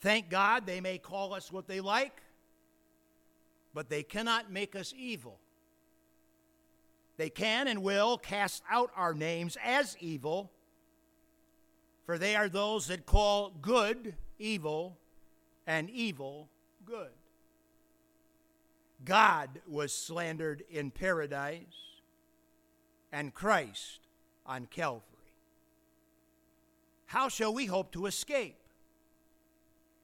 Thank 0.00 0.30
God 0.30 0.64
they 0.64 0.80
may 0.80 0.98
call 0.98 1.34
us 1.34 1.52
what 1.52 1.66
they 1.66 1.80
like, 1.80 2.22
but 3.74 3.88
they 3.88 4.04
cannot 4.04 4.50
make 4.50 4.76
us 4.76 4.94
evil. 4.96 5.40
They 7.18 7.28
can 7.28 7.66
and 7.66 7.82
will 7.82 8.16
cast 8.16 8.62
out 8.70 8.90
our 8.96 9.12
names 9.12 9.58
as 9.62 9.96
evil, 10.00 10.52
for 12.06 12.16
they 12.16 12.36
are 12.36 12.48
those 12.48 12.86
that 12.86 13.06
call 13.06 13.52
good 13.60 14.14
evil 14.38 14.96
and 15.66 15.90
evil 15.90 16.48
good. 16.86 17.10
God 19.04 19.60
was 19.66 19.92
slandered 19.92 20.62
in 20.70 20.92
paradise 20.92 21.98
and 23.12 23.34
Christ 23.34 24.00
on 24.46 24.66
Calvary. 24.66 25.02
How 27.06 27.28
shall 27.28 27.52
we 27.52 27.66
hope 27.66 27.90
to 27.92 28.06
escape? 28.06 28.56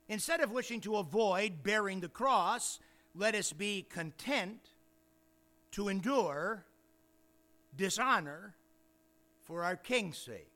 Instead 0.08 0.40
of 0.40 0.50
wishing 0.50 0.80
to 0.80 0.96
avoid 0.96 1.62
bearing 1.62 2.00
the 2.00 2.08
cross, 2.08 2.80
let 3.14 3.36
us 3.36 3.52
be 3.52 3.86
content 3.88 4.58
to 5.70 5.88
endure 5.88 6.64
dishonor 7.76 8.54
for 9.42 9.62
our 9.62 9.76
King's 9.76 10.18
sake. 10.18 10.50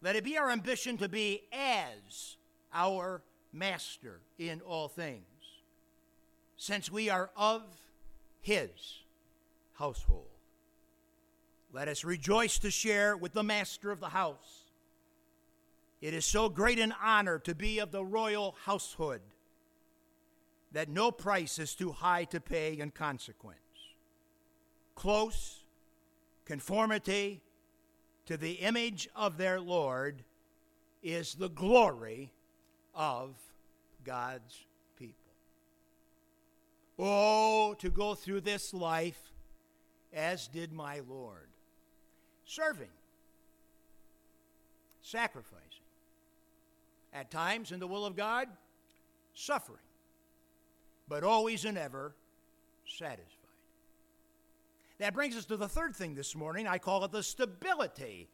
Let 0.00 0.16
it 0.16 0.24
be 0.24 0.36
our 0.36 0.50
ambition 0.50 0.98
to 0.98 1.08
be 1.08 1.42
as 1.52 2.36
our 2.72 3.22
Master 3.52 4.20
in 4.38 4.62
all 4.62 4.88
things, 4.88 5.26
since 6.56 6.90
we 6.90 7.10
are 7.10 7.30
of 7.36 7.62
His 8.40 8.70
household. 9.74 10.26
Let 11.70 11.88
us 11.88 12.02
rejoice 12.02 12.58
to 12.60 12.70
share 12.70 13.16
with 13.16 13.34
the 13.34 13.42
Master 13.42 13.90
of 13.90 14.00
the 14.00 14.08
house. 14.08 14.64
It 16.00 16.14
is 16.14 16.24
so 16.24 16.48
great 16.48 16.78
an 16.78 16.94
honor 17.02 17.38
to 17.40 17.54
be 17.54 17.78
of 17.78 17.92
the 17.92 18.04
royal 18.04 18.56
household 18.64 19.20
that 20.72 20.88
no 20.88 21.10
price 21.10 21.58
is 21.58 21.74
too 21.74 21.92
high 21.92 22.24
to 22.24 22.40
pay 22.40 22.78
in 22.78 22.90
consequence 22.90 23.58
close 24.94 25.60
conformity 26.44 27.40
to 28.26 28.36
the 28.36 28.52
image 28.52 29.08
of 29.14 29.36
their 29.36 29.60
Lord 29.60 30.22
is 31.02 31.34
the 31.34 31.48
glory 31.48 32.32
of 32.94 33.34
God's 34.04 34.64
people. 34.96 35.32
Oh, 36.98 37.74
to 37.78 37.90
go 37.90 38.14
through 38.14 38.42
this 38.42 38.72
life 38.72 39.32
as 40.12 40.46
did 40.48 40.72
my 40.72 41.00
Lord, 41.08 41.48
serving, 42.44 42.90
sacrificing, 45.00 45.58
at 47.12 47.30
times 47.30 47.72
in 47.72 47.80
the 47.80 47.86
will 47.86 48.04
of 48.04 48.14
God, 48.14 48.48
suffering, 49.34 49.78
but 51.08 51.24
always 51.24 51.64
and 51.64 51.78
ever 51.78 52.14
satisfied. 52.86 53.31
That 55.02 55.14
brings 55.14 55.34
us 55.34 55.46
to 55.46 55.56
the 55.56 55.68
third 55.68 55.96
thing 55.96 56.14
this 56.14 56.36
morning. 56.36 56.68
I 56.68 56.78
call 56.78 57.04
it 57.04 57.10
the 57.10 57.24
stability 57.24 58.28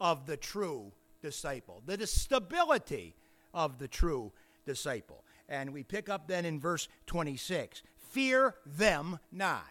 of 0.00 0.26
the 0.26 0.36
true 0.36 0.90
disciple. 1.22 1.80
The 1.86 2.08
stability 2.08 3.14
of 3.54 3.78
the 3.78 3.86
true 3.86 4.32
disciple. 4.66 5.22
And 5.48 5.72
we 5.72 5.84
pick 5.84 6.08
up 6.08 6.26
then 6.26 6.44
in 6.44 6.58
verse 6.58 6.88
26 7.06 7.84
Fear 8.10 8.56
them 8.66 9.20
not. 9.30 9.62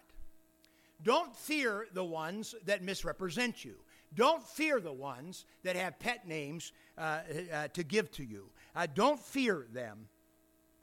Don't 1.04 1.36
fear 1.36 1.86
the 1.91 2.06
ones 2.06 2.56
that 2.64 2.82
misrepresent 2.82 3.66
you. 3.66 3.76
Don't 4.16 4.41
fear 4.41 4.80
the 4.80 4.93
ones 4.93 5.43
that 5.64 5.76
have 5.76 6.00
pet 6.00 6.26
names 6.26 6.72
uh, 6.98 7.20
uh, 7.54 7.68
to 7.74 7.84
give 7.84 8.10
to 8.12 8.24
you. 8.24 8.45
Uh, 8.74 8.88
don't 8.95 9.20
fear 9.20 9.68
them. 9.74 10.08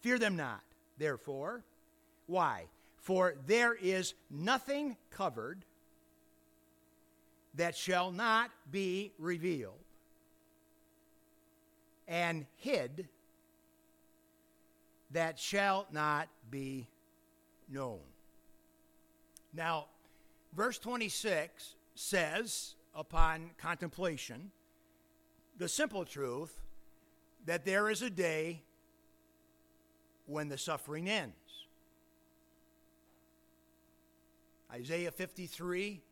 Fear 0.03 0.19
them 0.19 0.37
not, 0.37 0.61
therefore. 0.99 1.65
Why? 2.27 2.67
For 3.05 3.35
there 3.47 3.75
is 3.75 4.15
nothing 4.31 4.97
covered 5.11 5.67
that 7.55 7.77
shall 7.77 8.11
not 8.11 8.51
be 8.71 9.13
revealed, 9.19 9.85
and 12.09 12.47
hid 12.57 13.09
that 15.11 15.39
shall 15.39 15.87
not 15.93 16.29
be 16.51 16.89
known. 17.69 18.01
Now, 19.53 19.89
verse 20.57 20.79
26 20.79 21.75
says, 21.95 22.75
upon 22.95 23.51
contemplation, 23.59 24.51
the 25.59 25.69
simple 25.69 26.07
truth 26.07 26.59
that 27.45 27.67
there 27.67 27.91
is 27.91 28.01
a 28.01 28.09
day 28.09 28.63
when 30.25 30.49
the 30.49 30.57
suffering 30.57 31.07
ends. 31.07 31.37
Isaiah 34.75 35.13
53 35.13 36.03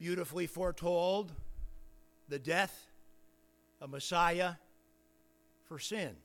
beautifully 0.00 0.48
foretold 0.48 1.30
the 2.28 2.40
death 2.40 2.88
of 3.80 3.90
Messiah 3.90 4.54
for 5.68 5.78
sins. 5.78 6.16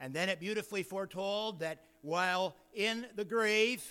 And 0.00 0.14
then 0.14 0.30
it 0.30 0.40
beautifully 0.40 0.82
foretold 0.82 1.60
that 1.60 1.82
while 2.00 2.56
in 2.72 3.04
the 3.14 3.26
grave, 3.26 3.84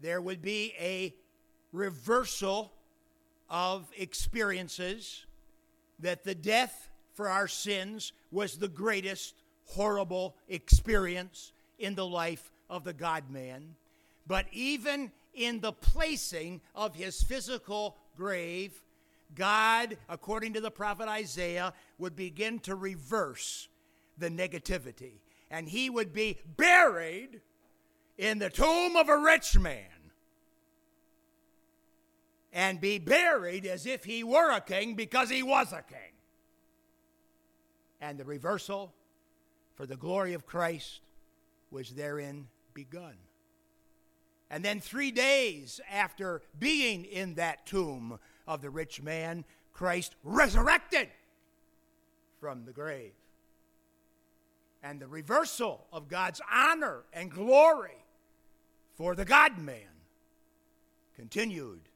there 0.00 0.22
would 0.22 0.40
be 0.40 0.72
a 0.80 1.14
reversal 1.72 2.72
of 3.50 3.90
experiences, 3.98 5.26
that 5.98 6.24
the 6.24 6.34
death 6.34 6.88
for 7.12 7.28
our 7.28 7.46
sins 7.46 8.14
was 8.30 8.56
the 8.56 8.68
greatest 8.68 9.34
horrible 9.66 10.34
experience 10.48 11.52
in 11.78 11.94
the 11.94 12.06
life 12.06 12.52
of 12.68 12.84
the 12.84 12.92
God 12.92 13.30
man. 13.30 13.74
But 14.26 14.46
even 14.52 15.12
in 15.34 15.60
the 15.60 15.72
placing 15.72 16.60
of 16.74 16.94
his 16.94 17.22
physical 17.22 17.96
grave, 18.16 18.82
God, 19.34 19.96
according 20.08 20.54
to 20.54 20.60
the 20.60 20.70
prophet 20.70 21.08
Isaiah, 21.08 21.72
would 21.98 22.16
begin 22.16 22.58
to 22.60 22.74
reverse 22.74 23.68
the 24.18 24.30
negativity. 24.30 25.20
And 25.50 25.68
he 25.68 25.90
would 25.90 26.12
be 26.12 26.38
buried 26.56 27.40
in 28.18 28.38
the 28.38 28.50
tomb 28.50 28.96
of 28.96 29.08
a 29.08 29.18
rich 29.18 29.58
man 29.58 29.84
and 32.52 32.80
be 32.80 32.98
buried 32.98 33.66
as 33.66 33.84
if 33.84 34.04
he 34.04 34.24
were 34.24 34.50
a 34.50 34.60
king 34.60 34.94
because 34.94 35.28
he 35.28 35.42
was 35.42 35.72
a 35.72 35.82
king. 35.82 36.14
And 38.00 38.18
the 38.18 38.24
reversal 38.24 38.94
for 39.74 39.84
the 39.84 39.96
glory 39.96 40.32
of 40.32 40.46
Christ 40.46 41.00
was 41.70 41.90
therein 41.90 42.48
begun. 42.76 43.16
And 44.48 44.64
then, 44.64 44.78
three 44.78 45.10
days 45.10 45.80
after 45.90 46.42
being 46.56 47.04
in 47.04 47.34
that 47.34 47.66
tomb 47.66 48.20
of 48.46 48.62
the 48.62 48.70
rich 48.70 49.02
man, 49.02 49.44
Christ 49.72 50.14
resurrected 50.22 51.08
from 52.38 52.64
the 52.64 52.72
grave. 52.72 53.14
And 54.84 55.00
the 55.00 55.08
reversal 55.08 55.88
of 55.92 56.06
God's 56.06 56.40
honor 56.52 57.02
and 57.12 57.28
glory 57.28 58.04
for 58.94 59.16
the 59.16 59.24
God 59.24 59.58
man 59.58 59.80
continued 61.16 61.88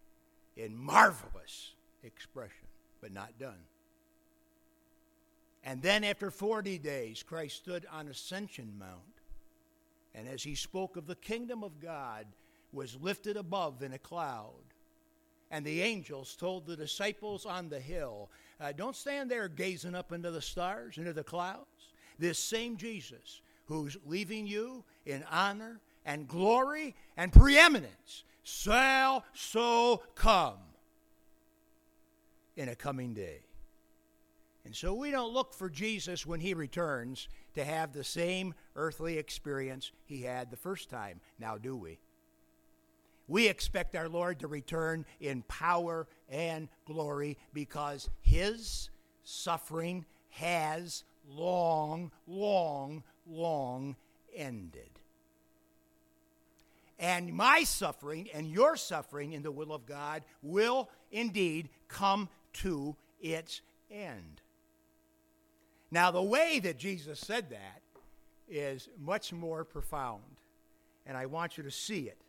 in 0.57 0.77
marvelous 0.77 1.75
expression, 2.03 2.67
but 3.01 3.13
not 3.13 3.39
done. 3.39 3.63
And 5.63 5.83
then, 5.83 6.03
after 6.03 6.33
40 6.33 6.79
days, 6.79 7.23
Christ 7.23 7.57
stood 7.57 7.87
on 7.93 8.09
Ascension 8.09 8.73
Mount 8.77 9.20
and 10.15 10.29
as 10.29 10.43
he 10.43 10.55
spoke 10.55 10.97
of 10.97 11.07
the 11.07 11.15
kingdom 11.15 11.63
of 11.63 11.81
God, 11.81 12.27
was 12.73 12.97
lifted 13.01 13.37
above 13.37 13.83
in 13.83 13.93
a 13.93 13.99
cloud. 13.99 14.63
And 15.51 15.65
the 15.65 15.83
angels 15.83 16.37
told 16.37 16.67
the 16.67 16.77
disciples 16.77 17.45
on 17.45 17.69
the 17.69 17.81
hill, 17.81 18.31
uh, 18.61 18.73
Don't 18.73 18.95
stand 18.95 19.31
there 19.31 19.49
gazing 19.49 19.95
up 19.95 20.13
into 20.13 20.31
the 20.31 20.43
stars, 20.43 20.97
into 20.97 21.13
the 21.13 21.25
clouds. 21.25 21.93
This 22.19 22.39
same 22.39 22.77
Jesus, 22.77 23.41
who's 23.65 23.97
leaving 24.05 24.47
you 24.47 24.85
in 25.07 25.25
honor 25.31 25.81
and 26.05 26.29
glory 26.29 26.95
and 27.17 27.33
preeminence, 27.33 28.25
shall 28.43 29.25
so 29.33 30.03
come 30.15 30.59
in 32.57 32.69
a 32.69 32.77
coming 32.77 33.15
day. 33.15 33.41
And 34.65 34.77
so 34.77 34.95
we 34.95 35.11
don't 35.11 35.33
look 35.33 35.55
for 35.55 35.71
Jesus 35.71 36.27
when 36.27 36.41
he 36.41 36.55
returns 36.55 37.29
to 37.55 37.65
have 37.65 37.93
the 37.93 38.05
same 38.05 38.55
earthly 38.77 39.19
experience 39.19 39.93
he 40.05 40.23
had 40.23 40.51
the 40.51 40.57
first 40.57 40.89
time. 40.89 41.21
Now, 41.39 41.59
do 41.59 41.77
we? 41.77 41.99
We 43.29 43.49
expect 43.49 43.95
our 43.95 44.09
Lord 44.09 44.41
to 44.41 44.49
return 44.49 45.05
in 45.21 45.43
power 45.43 46.09
and 46.29 46.69
glory 46.85 47.39
because 47.53 48.11
his 48.21 48.91
suffering 49.23 50.05
has 50.31 51.05
long, 51.29 52.11
long, 52.27 53.05
long 53.27 53.97
ended. 54.35 54.91
And 56.99 57.33
my 57.33 57.63
suffering 57.63 58.29
and 58.35 58.51
your 58.51 58.77
suffering 58.77 59.33
in 59.33 59.43
the 59.43 59.53
will 59.53 59.73
of 59.73 59.87
God 59.87 60.23
will 60.43 60.91
indeed 61.11 61.71
come 61.89 62.29
to 62.55 62.97
its 63.21 63.63
end. 63.91 64.40
Now, 65.91 66.11
the 66.11 66.23
way 66.23 66.61
that 66.61 66.79
Jesus 66.79 67.19
said 67.19 67.51
that 67.51 67.83
is 68.49 68.89
much 68.99 69.33
more 69.33 69.65
profound, 69.65 70.23
and 71.07 71.17
I 71.17 71.27
want 71.27 71.57
you 71.57 71.65
to 71.65 71.71
see 71.71 72.09
it 72.09 72.21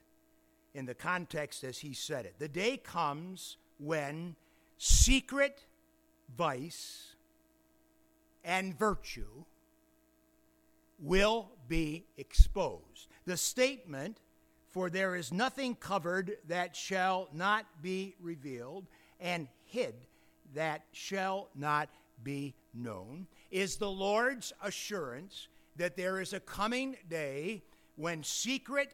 in 0.73 0.85
the 0.85 0.95
context 0.95 1.63
as 1.63 1.79
he 1.79 1.93
said 1.93 2.25
it. 2.25 2.35
The 2.39 2.47
day 2.47 2.77
comes 2.77 3.57
when 3.77 4.35
secret 4.77 5.65
vice 6.35 7.15
and 8.43 8.77
virtue 8.77 9.45
will 10.99 11.49
be 11.67 12.05
exposed. 12.17 13.07
The 13.25 13.37
statement, 13.37 14.19
for 14.69 14.89
there 14.89 15.15
is 15.15 15.31
nothing 15.31 15.75
covered 15.75 16.37
that 16.47 16.75
shall 16.75 17.27
not 17.33 17.65
be 17.81 18.15
revealed, 18.19 18.87
and 19.19 19.47
hid 19.65 19.95
that 20.55 20.83
shall 20.91 21.49
not 21.55 21.89
be 22.23 22.55
known, 22.73 23.27
is 23.51 23.75
the 23.75 23.89
Lord's 23.89 24.53
assurance 24.63 25.47
that 25.75 25.95
there 25.95 26.19
is 26.21 26.33
a 26.33 26.39
coming 26.39 26.95
day 27.09 27.61
when 27.95 28.23
secret 28.23 28.93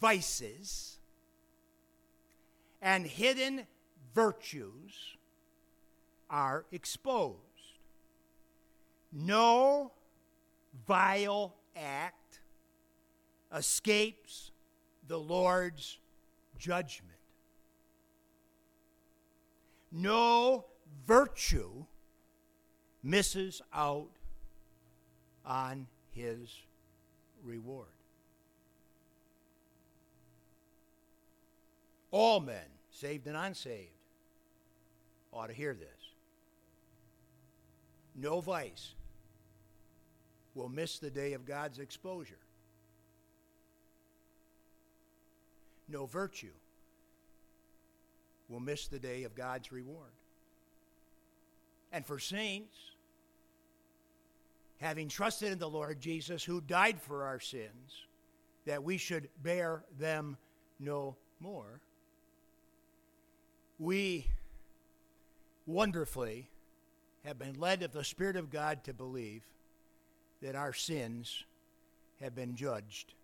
vices 0.00 0.98
and 2.80 3.06
hidden 3.06 3.66
virtues 4.14 5.16
are 6.28 6.64
exposed. 6.72 7.38
No 9.12 9.92
vile 10.86 11.54
act 11.76 12.40
escapes 13.54 14.50
the 15.06 15.18
Lord's 15.18 15.98
judgment. 16.58 17.10
No 19.90 20.64
virtue 21.06 21.84
misses 23.02 23.60
out 23.72 24.10
on 25.44 25.86
his 26.10 26.62
reward. 27.42 27.88
All 32.10 32.40
men, 32.40 32.66
saved 32.90 33.26
and 33.26 33.36
unsaved, 33.36 33.88
ought 35.32 35.46
to 35.46 35.54
hear 35.54 35.74
this. 35.74 35.88
No 38.14 38.40
vice 38.40 38.94
will 40.54 40.68
miss 40.68 40.98
the 40.98 41.10
day 41.10 41.32
of 41.32 41.46
God's 41.46 41.78
exposure. 41.78 42.38
No 45.88 46.04
virtue 46.06 46.52
will 48.48 48.60
miss 48.60 48.86
the 48.86 48.98
day 48.98 49.24
of 49.24 49.34
God's 49.34 49.72
reward. 49.72 50.12
And 51.90 52.04
for 52.04 52.18
saints, 52.18 52.76
having 54.82 55.08
trusted 55.08 55.52
in 55.52 55.58
the 55.58 55.70
Lord 55.70 56.00
Jesus, 56.00 56.42
who 56.42 56.60
died 56.60 57.00
for 57.00 57.24
our 57.24 57.38
sins, 57.38 58.06
that 58.66 58.82
we 58.82 58.96
should 58.96 59.28
bear 59.40 59.84
them 59.96 60.36
no 60.80 61.16
more, 61.38 61.80
we 63.78 64.26
wonderfully 65.66 66.48
have 67.24 67.38
been 67.38 67.60
led 67.60 67.84
of 67.84 67.92
the 67.92 68.02
Spirit 68.02 68.34
of 68.34 68.50
God 68.50 68.82
to 68.84 68.92
believe 68.92 69.44
that 70.42 70.56
our 70.56 70.72
sins 70.72 71.44
have 72.20 72.34
been 72.34 72.56
judged 72.56 73.14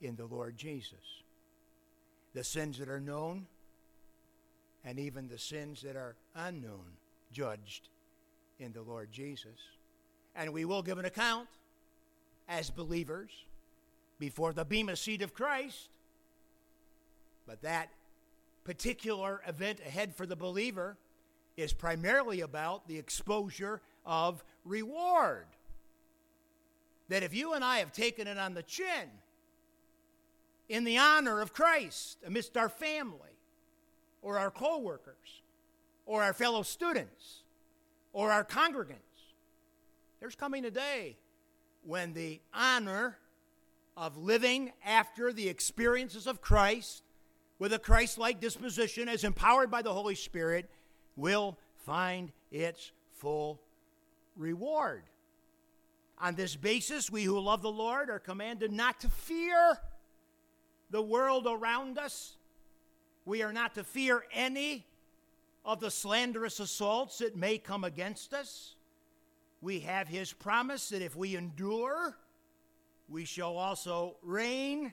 in 0.00 0.16
the 0.16 0.24
Lord 0.24 0.56
Jesus. 0.56 1.22
The 2.32 2.44
sins 2.44 2.78
that 2.78 2.88
are 2.88 3.00
known 3.00 3.46
and 4.86 4.98
even 4.98 5.28
the 5.28 5.38
sins 5.38 5.82
that 5.82 5.96
are 5.96 6.16
unknown 6.34 6.96
judged 7.30 7.90
in 8.58 8.72
the 8.72 8.82
Lord 8.82 9.12
Jesus. 9.12 9.58
And 10.38 10.52
we 10.52 10.64
will 10.64 10.82
give 10.82 10.98
an 10.98 11.04
account 11.04 11.48
as 12.48 12.70
believers 12.70 13.30
before 14.20 14.52
the 14.52 14.64
Bema 14.64 14.94
seat 14.94 15.20
of 15.20 15.34
Christ. 15.34 15.88
But 17.44 17.62
that 17.62 17.90
particular 18.62 19.40
event 19.48 19.80
ahead 19.80 20.14
for 20.14 20.26
the 20.26 20.36
believer 20.36 20.96
is 21.56 21.72
primarily 21.72 22.40
about 22.40 22.86
the 22.86 22.98
exposure 22.98 23.80
of 24.06 24.44
reward. 24.64 25.46
That 27.08 27.24
if 27.24 27.34
you 27.34 27.54
and 27.54 27.64
I 27.64 27.78
have 27.78 27.90
taken 27.90 28.28
it 28.28 28.38
on 28.38 28.54
the 28.54 28.62
chin 28.62 29.10
in 30.68 30.84
the 30.84 30.98
honor 30.98 31.40
of 31.40 31.52
Christ 31.52 32.18
amidst 32.24 32.56
our 32.56 32.68
family 32.68 33.40
or 34.22 34.38
our 34.38 34.52
co 34.52 34.78
workers 34.78 35.42
or 36.06 36.22
our 36.22 36.32
fellow 36.32 36.62
students 36.62 37.42
or 38.12 38.30
our 38.30 38.44
congregants 38.44 39.07
There's 40.20 40.34
coming 40.34 40.64
a 40.64 40.70
day 40.70 41.16
when 41.82 42.12
the 42.12 42.40
honor 42.52 43.18
of 43.96 44.16
living 44.16 44.72
after 44.84 45.32
the 45.32 45.48
experiences 45.48 46.26
of 46.26 46.40
Christ 46.40 47.02
with 47.58 47.72
a 47.72 47.78
Christ 47.78 48.18
like 48.18 48.40
disposition 48.40 49.08
as 49.08 49.24
empowered 49.24 49.70
by 49.70 49.82
the 49.82 49.92
Holy 49.92 50.14
Spirit 50.14 50.70
will 51.16 51.58
find 51.84 52.32
its 52.50 52.92
full 53.14 53.60
reward. 54.36 55.02
On 56.20 56.34
this 56.34 56.56
basis, 56.56 57.10
we 57.10 57.24
who 57.24 57.38
love 57.38 57.62
the 57.62 57.70
Lord 57.70 58.10
are 58.10 58.18
commanded 58.18 58.72
not 58.72 59.00
to 59.00 59.08
fear 59.08 59.78
the 60.90 61.02
world 61.02 61.46
around 61.48 61.98
us. 61.98 62.36
We 63.24 63.42
are 63.42 63.52
not 63.52 63.74
to 63.74 63.84
fear 63.84 64.24
any 64.32 64.84
of 65.64 65.80
the 65.80 65.90
slanderous 65.90 66.60
assaults 66.60 67.18
that 67.18 67.36
may 67.36 67.58
come 67.58 67.84
against 67.84 68.34
us. 68.34 68.74
We 69.60 69.80
have 69.80 70.08
His 70.08 70.32
promise 70.32 70.88
that 70.90 71.02
if 71.02 71.16
we 71.16 71.36
endure, 71.36 72.16
we 73.08 73.24
shall 73.24 73.56
also 73.56 74.16
reign. 74.22 74.92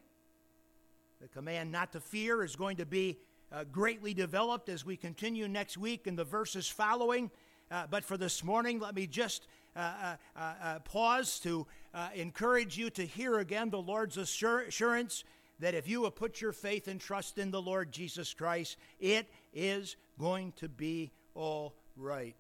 The 1.22 1.28
command 1.28 1.72
not 1.72 1.92
to 1.94 2.00
fear 2.00 2.44
is 2.44 2.56
going 2.56 2.78
to 2.78 2.86
be 2.86 3.20
uh, 3.52 3.64
greatly 3.72 4.14
developed 4.14 4.70
as 4.70 4.86
we 4.86 4.98
continue 4.98 5.48
next 5.48 5.78
week 5.78 6.08
in 6.08 6.16
the 6.16 6.24
verses 6.24 6.68
following. 6.68 7.30
Uh, 7.70 7.86
but 7.90 8.04
for 8.04 8.18
this 8.18 8.44
morning, 8.44 8.80
let 8.80 8.96
me 8.96 9.08
just 9.08 9.48
uh, 9.76 9.80
uh, 9.80 10.16
uh, 10.36 10.54
uh 10.62 10.80
pause 10.80 11.40
to 11.40 11.66
encourage 12.14 12.78
you 12.78 12.90
to 12.90 13.06
hear 13.06 13.40
again 13.40 13.70
the 13.70 13.82
Lord's 13.82 14.18
assurance 14.18 15.24
that 15.60 15.74
if 15.74 15.88
you 15.88 16.04
have 16.04 16.16
put 16.16 16.42
your 16.42 16.52
faith 16.52 16.88
and 16.88 17.00
trust 17.00 17.38
in 17.38 17.52
the 17.52 17.62
Lord 17.62 17.92
Jesus 17.92 18.34
Christ, 18.34 18.78
it 19.00 19.30
is 19.54 19.96
going 20.20 20.52
to 20.58 20.68
be 20.68 21.12
all 21.34 21.76
right. 21.96 22.36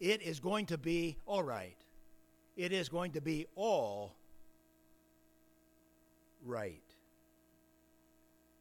It 0.00 0.22
is 0.22 0.40
going 0.40 0.66
to 0.66 0.78
be 0.78 1.16
all 1.26 1.42
right. 1.42 1.76
It 2.56 2.72
is 2.72 2.88
going 2.88 3.12
to 3.12 3.20
be 3.20 3.46
all 3.54 4.14
right. 6.44 6.82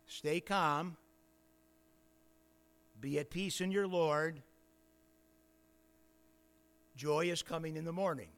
Stay 0.08 0.40
calm. 0.40 0.98
Be 3.00 3.20
at 3.20 3.30
peace 3.30 3.62
in 3.62 3.72
your 3.72 3.88
Lord. 3.88 4.42
Joy 6.96 7.26
is 7.26 7.44
coming 7.44 7.78
in 7.78 7.86
the 7.86 7.92
morning. 7.92 8.30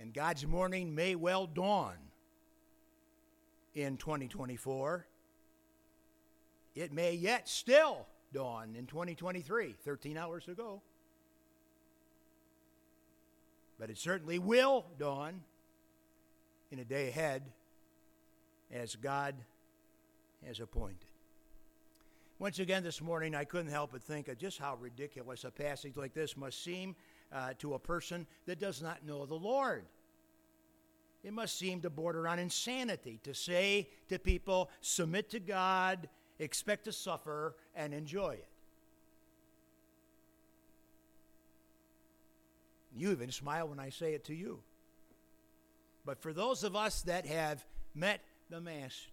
And 0.00 0.14
God's 0.14 0.46
morning 0.46 0.94
may 0.94 1.14
well 1.14 1.46
dawn 1.46 1.96
in 3.74 3.96
2024. 3.96 5.06
It 6.74 6.92
may 6.92 7.14
yet 7.14 7.48
still 7.48 8.06
dawn 8.32 8.74
in 8.76 8.86
2023, 8.86 9.74
13 9.84 10.16
hours 10.16 10.48
ago. 10.48 10.82
But 13.78 13.90
it 13.90 13.98
certainly 13.98 14.38
will 14.38 14.86
dawn 14.98 15.42
in 16.70 16.78
a 16.78 16.84
day 16.84 17.08
ahead 17.08 17.42
as 18.72 18.96
God 18.96 19.34
has 20.46 20.60
appointed. 20.60 21.08
Once 22.38 22.60
again, 22.60 22.84
this 22.84 23.00
morning, 23.00 23.34
I 23.34 23.44
couldn't 23.44 23.72
help 23.72 23.92
but 23.92 24.02
think 24.02 24.28
of 24.28 24.38
just 24.38 24.58
how 24.58 24.76
ridiculous 24.76 25.44
a 25.44 25.50
passage 25.50 25.96
like 25.96 26.14
this 26.14 26.36
must 26.36 26.62
seem 26.62 26.94
uh, 27.32 27.52
to 27.58 27.74
a 27.74 27.78
person 27.78 28.26
that 28.46 28.60
does 28.60 28.80
not 28.80 29.04
know 29.04 29.26
the 29.26 29.34
Lord. 29.34 29.84
It 31.24 31.32
must 31.32 31.58
seem 31.58 31.80
to 31.80 31.90
border 31.90 32.28
on 32.28 32.38
insanity 32.38 33.18
to 33.24 33.34
say 33.34 33.88
to 34.08 34.20
people, 34.20 34.70
submit 34.80 35.30
to 35.30 35.40
God, 35.40 36.08
expect 36.38 36.84
to 36.84 36.92
suffer, 36.92 37.56
and 37.74 37.92
enjoy 37.92 38.34
it. 38.34 38.48
You 42.96 43.12
even 43.12 43.30
smile 43.30 43.68
when 43.68 43.78
I 43.78 43.90
say 43.90 44.14
it 44.14 44.24
to 44.26 44.34
you. 44.34 44.60
But 46.04 46.20
for 46.20 46.32
those 46.32 46.64
of 46.64 46.74
us 46.74 47.02
that 47.02 47.26
have 47.26 47.64
met 47.94 48.20
the 48.50 48.60
Master 48.60 49.10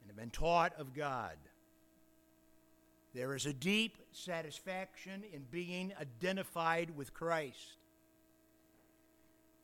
and 0.00 0.08
have 0.08 0.16
been 0.16 0.30
taught 0.30 0.72
of 0.78 0.94
God, 0.94 1.36
there 3.14 3.34
is 3.34 3.46
a 3.46 3.52
deep 3.52 3.98
satisfaction 4.12 5.24
in 5.32 5.42
being 5.50 5.92
identified 6.00 6.96
with 6.96 7.14
Christ. 7.14 7.76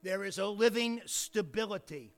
There 0.02 0.24
is 0.24 0.38
a 0.38 0.46
living 0.46 1.00
stability 1.06 2.12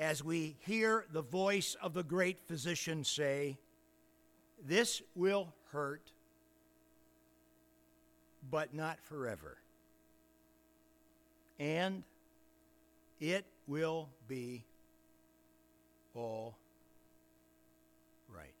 as 0.00 0.24
we 0.24 0.56
hear 0.60 1.04
the 1.12 1.20
voice 1.20 1.76
of 1.82 1.92
the 1.92 2.02
great 2.02 2.40
physician 2.48 3.04
say, 3.04 3.58
This 4.66 5.02
will 5.14 5.52
hurt, 5.72 6.10
but 8.50 8.74
not 8.74 8.98
forever. 9.02 9.58
And 11.58 12.02
it 13.20 13.44
will 13.66 14.08
be 14.26 14.64
all 16.14 16.56
right. 18.34 18.54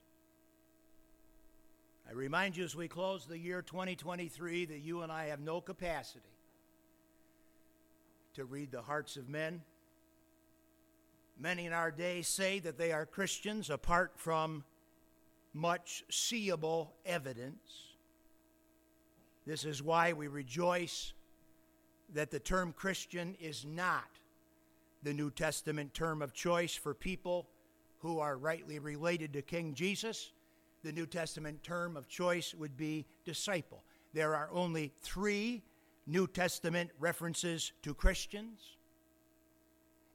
I 2.06 2.12
remind 2.12 2.58
you 2.58 2.64
as 2.64 2.76
we 2.76 2.86
close 2.86 3.24
the 3.24 3.38
year 3.38 3.62
2023 3.62 4.66
that 4.66 4.80
you 4.80 5.00
and 5.00 5.10
I 5.10 5.28
have 5.28 5.40
no 5.40 5.62
capacity 5.62 6.20
to 8.34 8.44
read 8.44 8.70
the 8.70 8.82
hearts 8.82 9.16
of 9.16 9.30
men. 9.30 9.62
Many 11.40 11.64
in 11.64 11.72
our 11.72 11.90
day 11.90 12.20
say 12.20 12.58
that 12.58 12.76
they 12.76 12.92
are 12.92 13.06
Christians 13.06 13.70
apart 13.70 14.12
from 14.16 14.62
much 15.54 16.04
seeable 16.10 16.92
evidence. 17.06 17.96
This 19.46 19.64
is 19.64 19.82
why 19.82 20.12
we 20.12 20.28
rejoice 20.28 21.14
that 22.12 22.30
the 22.30 22.38
term 22.38 22.74
Christian 22.74 23.36
is 23.40 23.64
not 23.64 24.10
the 25.02 25.14
New 25.14 25.30
Testament 25.30 25.94
term 25.94 26.20
of 26.20 26.34
choice 26.34 26.74
for 26.74 26.92
people 26.92 27.48
who 28.00 28.18
are 28.18 28.36
rightly 28.36 28.78
related 28.78 29.32
to 29.32 29.42
King 29.42 29.72
Jesus 29.72 30.32
the 30.82 30.92
New 30.92 31.06
Testament 31.06 31.62
term 31.62 31.96
of 31.96 32.08
choice 32.08 32.54
would 32.54 32.76
be 32.76 33.06
disciple. 33.24 33.84
There 34.12 34.34
are 34.34 34.48
only 34.52 34.92
three 35.02 35.62
New 36.06 36.26
Testament 36.26 36.90
references 36.98 37.72
to 37.82 37.94
Christians 37.94 38.76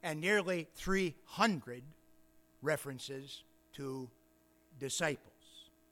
and 0.06 0.22
nearly 0.22 0.68
300 0.76 1.82
references 2.62 3.42
to 3.74 4.08
disciples. 4.80 5.34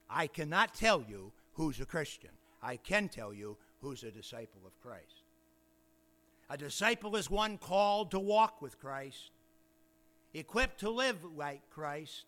I 0.08 0.28
cannot 0.28 0.72
tell 0.72 1.02
you 1.02 1.32
who's 1.54 1.80
a 1.80 1.84
Christian. 1.84 2.30
I 2.62 2.76
can 2.76 3.08
tell 3.08 3.34
you 3.34 3.56
who's 3.80 4.04
a 4.04 4.12
disciple 4.12 4.60
of 4.64 4.80
Christ. 4.80 5.24
A 6.48 6.56
disciple 6.56 7.16
is 7.16 7.28
one 7.28 7.58
called 7.58 8.12
to 8.12 8.20
walk 8.20 8.62
with 8.62 8.78
Christ, 8.78 9.32
equipped 10.32 10.78
to 10.80 10.90
live 10.90 11.18
like 11.36 11.68
Christ, 11.70 12.26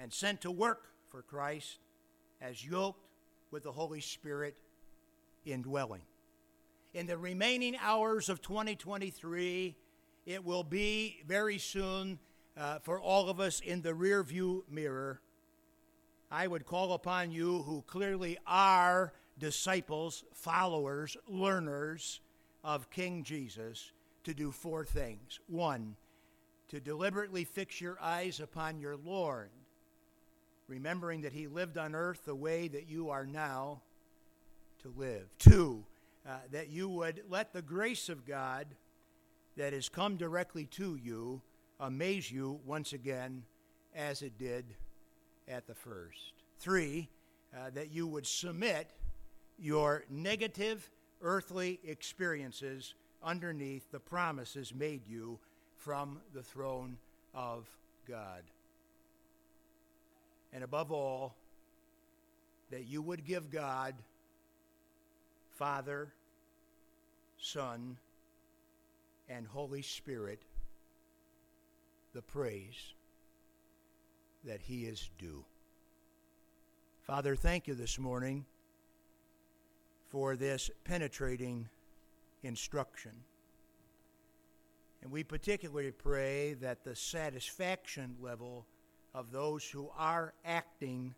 and 0.00 0.12
sent 0.12 0.40
to 0.40 0.50
work 0.50 0.88
for 1.10 1.22
Christ 1.22 1.78
as 2.40 2.66
yoked 2.66 3.06
with 3.52 3.62
the 3.62 3.72
Holy 3.72 4.00
Spirit 4.00 4.56
indwelling. 5.44 6.02
In 6.92 7.06
the 7.06 7.16
remaining 7.16 7.76
hours 7.80 8.28
of 8.28 8.42
2023, 8.42 9.76
it 10.28 10.44
will 10.44 10.62
be 10.62 11.22
very 11.26 11.56
soon 11.56 12.18
uh, 12.54 12.78
for 12.80 13.00
all 13.00 13.30
of 13.30 13.40
us 13.40 13.60
in 13.60 13.80
the 13.80 13.92
rearview 13.92 14.62
mirror. 14.70 15.22
I 16.30 16.46
would 16.46 16.66
call 16.66 16.92
upon 16.92 17.32
you 17.32 17.62
who 17.62 17.82
clearly 17.86 18.36
are 18.46 19.14
disciples, 19.38 20.24
followers, 20.34 21.16
learners 21.26 22.20
of 22.62 22.90
King 22.90 23.22
Jesus 23.22 23.92
to 24.24 24.34
do 24.34 24.52
four 24.52 24.84
things. 24.84 25.40
One, 25.46 25.96
to 26.68 26.78
deliberately 26.78 27.44
fix 27.44 27.80
your 27.80 27.96
eyes 27.98 28.38
upon 28.38 28.78
your 28.78 28.96
Lord 28.96 29.48
remembering 30.68 31.22
that 31.22 31.32
he 31.32 31.46
lived 31.46 31.78
on 31.78 31.94
earth 31.94 32.26
the 32.26 32.34
way 32.34 32.68
that 32.68 32.86
you 32.86 33.08
are 33.08 33.24
now 33.24 33.80
to 34.82 34.92
live. 34.94 35.26
Two, 35.38 35.82
uh, 36.28 36.32
that 36.52 36.68
you 36.68 36.90
would 36.90 37.22
let 37.30 37.54
the 37.54 37.62
grace 37.62 38.10
of 38.10 38.26
God 38.26 38.66
that 39.58 39.72
has 39.72 39.88
come 39.88 40.16
directly 40.16 40.64
to 40.64 40.96
you 40.96 41.42
amaze 41.80 42.30
you 42.30 42.58
once 42.64 42.92
again 42.92 43.42
as 43.94 44.22
it 44.22 44.38
did 44.38 44.64
at 45.46 45.66
the 45.66 45.74
first. 45.74 46.32
Three, 46.58 47.08
uh, 47.54 47.70
that 47.74 47.92
you 47.92 48.06
would 48.06 48.26
submit 48.26 48.90
your 49.58 50.04
negative 50.08 50.90
earthly 51.22 51.80
experiences 51.84 52.94
underneath 53.22 53.90
the 53.90 54.00
promises 54.00 54.74
made 54.74 55.06
you 55.06 55.38
from 55.76 56.20
the 56.32 56.42
throne 56.42 56.96
of 57.34 57.68
God 58.08 58.42
and 60.52 60.64
above 60.64 60.90
all, 60.92 61.34
that 62.70 62.86
you 62.86 63.02
would 63.02 63.24
give 63.24 63.50
God, 63.50 63.94
Father, 65.56 66.08
Son, 67.38 67.96
and 69.28 69.46
Holy 69.46 69.82
Spirit 69.82 70.42
the 72.14 72.22
praise 72.22 72.94
that 74.44 74.60
He 74.60 74.84
is 74.84 75.10
due. 75.18 75.44
Father, 77.02 77.36
thank 77.36 77.66
you 77.66 77.74
this 77.74 77.98
morning 77.98 78.44
for 80.08 80.36
this 80.36 80.70
penetrating 80.84 81.68
instruction. 82.42 83.12
And 85.02 85.12
we 85.12 85.22
particularly 85.22 85.90
pray 85.92 86.54
that 86.54 86.84
the 86.84 86.96
satisfaction 86.96 88.16
level 88.20 88.66
of 89.14 89.30
those 89.30 89.64
who 89.64 89.90
are 89.96 90.34
acting 90.44 91.14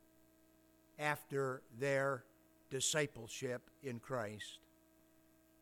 after 0.99 1.63
their 1.79 2.25
discipleship 2.71 3.63
in 3.83 3.99
Christ 3.99 4.59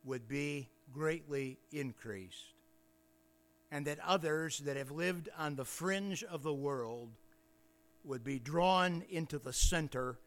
would 0.05 0.29
be 0.29 0.69
greatly 0.93 1.59
increased, 1.72 2.53
and 3.70 3.86
that 3.86 3.99
others 4.01 4.59
that 4.61 4.76
have 4.76 4.91
lived 4.91 5.28
on 5.36 5.57
the 5.57 5.64
fringe 5.64 6.22
of 6.24 6.43
the 6.43 6.55
world 6.55 7.11
would 8.05 8.24
be 8.24 8.39
drawn 8.39 9.05
into 9.11 9.39
the 9.39 9.53
center 9.53 10.18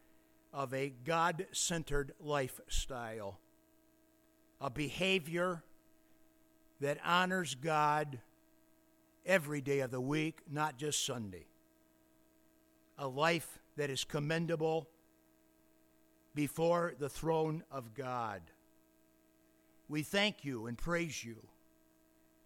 of 0.53 0.73
a 0.73 0.93
God 1.05 1.47
centered 1.51 2.13
lifestyle, 2.19 3.39
a 4.59 4.69
behavior 4.69 5.63
that 6.79 6.97
honors 7.05 7.55
God 7.55 8.19
every 9.25 9.61
day 9.61 9.79
of 9.79 9.91
the 9.91 10.01
week, 10.01 10.39
not 10.49 10.77
just 10.77 11.05
Sunday, 11.05 11.45
a 12.97 13.07
life 13.07 13.59
that 13.77 13.89
is 13.89 14.03
commendable 14.03 14.87
before 16.35 16.93
the 16.99 17.09
throne 17.09 17.63
of 17.71 17.93
God. 17.93 18.41
We 19.91 20.03
thank 20.03 20.45
you 20.45 20.67
and 20.67 20.77
praise 20.77 21.21
you 21.21 21.35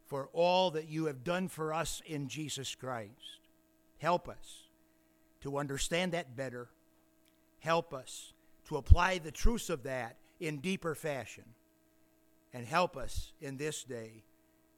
for 0.08 0.30
all 0.34 0.72
that 0.72 0.90
you 0.90 1.06
have 1.06 1.24
done 1.24 1.48
for 1.48 1.76
us 1.76 2.02
in 2.04 2.28
Jesus 2.28 2.74
Christ. 2.74 3.12
Help 4.00 4.28
us 4.28 4.64
to 5.42 5.60
understand 5.60 6.14
that 6.14 6.36
better. 6.36 6.70
Help 7.60 7.94
us 7.94 8.34
to 8.68 8.78
apply 8.78 9.20
the 9.20 9.30
truths 9.30 9.70
of 9.70 9.84
that 9.84 10.18
in 10.40 10.58
deeper 10.58 10.96
fashion. 10.96 11.44
And 12.52 12.66
help 12.66 12.98
us 12.98 13.32
in 13.40 13.58
this 13.58 13.84
day 13.84 14.24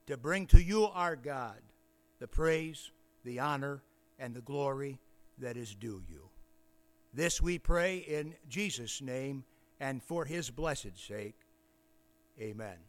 to 0.06 0.18
bring 0.18 0.46
to 0.48 0.62
you, 0.62 0.84
our 0.84 1.16
God, 1.16 1.62
the 2.18 2.28
praise, 2.28 2.90
the 3.24 3.38
honor, 3.38 3.82
and 4.18 4.34
the 4.34 4.42
glory 4.42 4.98
that 5.38 5.56
is 5.56 5.74
due 5.74 6.02
you. 6.06 6.28
This 7.14 7.40
we 7.40 7.58
pray 7.58 7.96
in 7.96 8.34
Jesus' 8.46 9.00
name 9.00 9.44
and 9.80 10.02
for 10.02 10.26
his 10.26 10.50
blessed 10.50 10.98
sake. 10.98 11.36
Amen. 12.40 12.87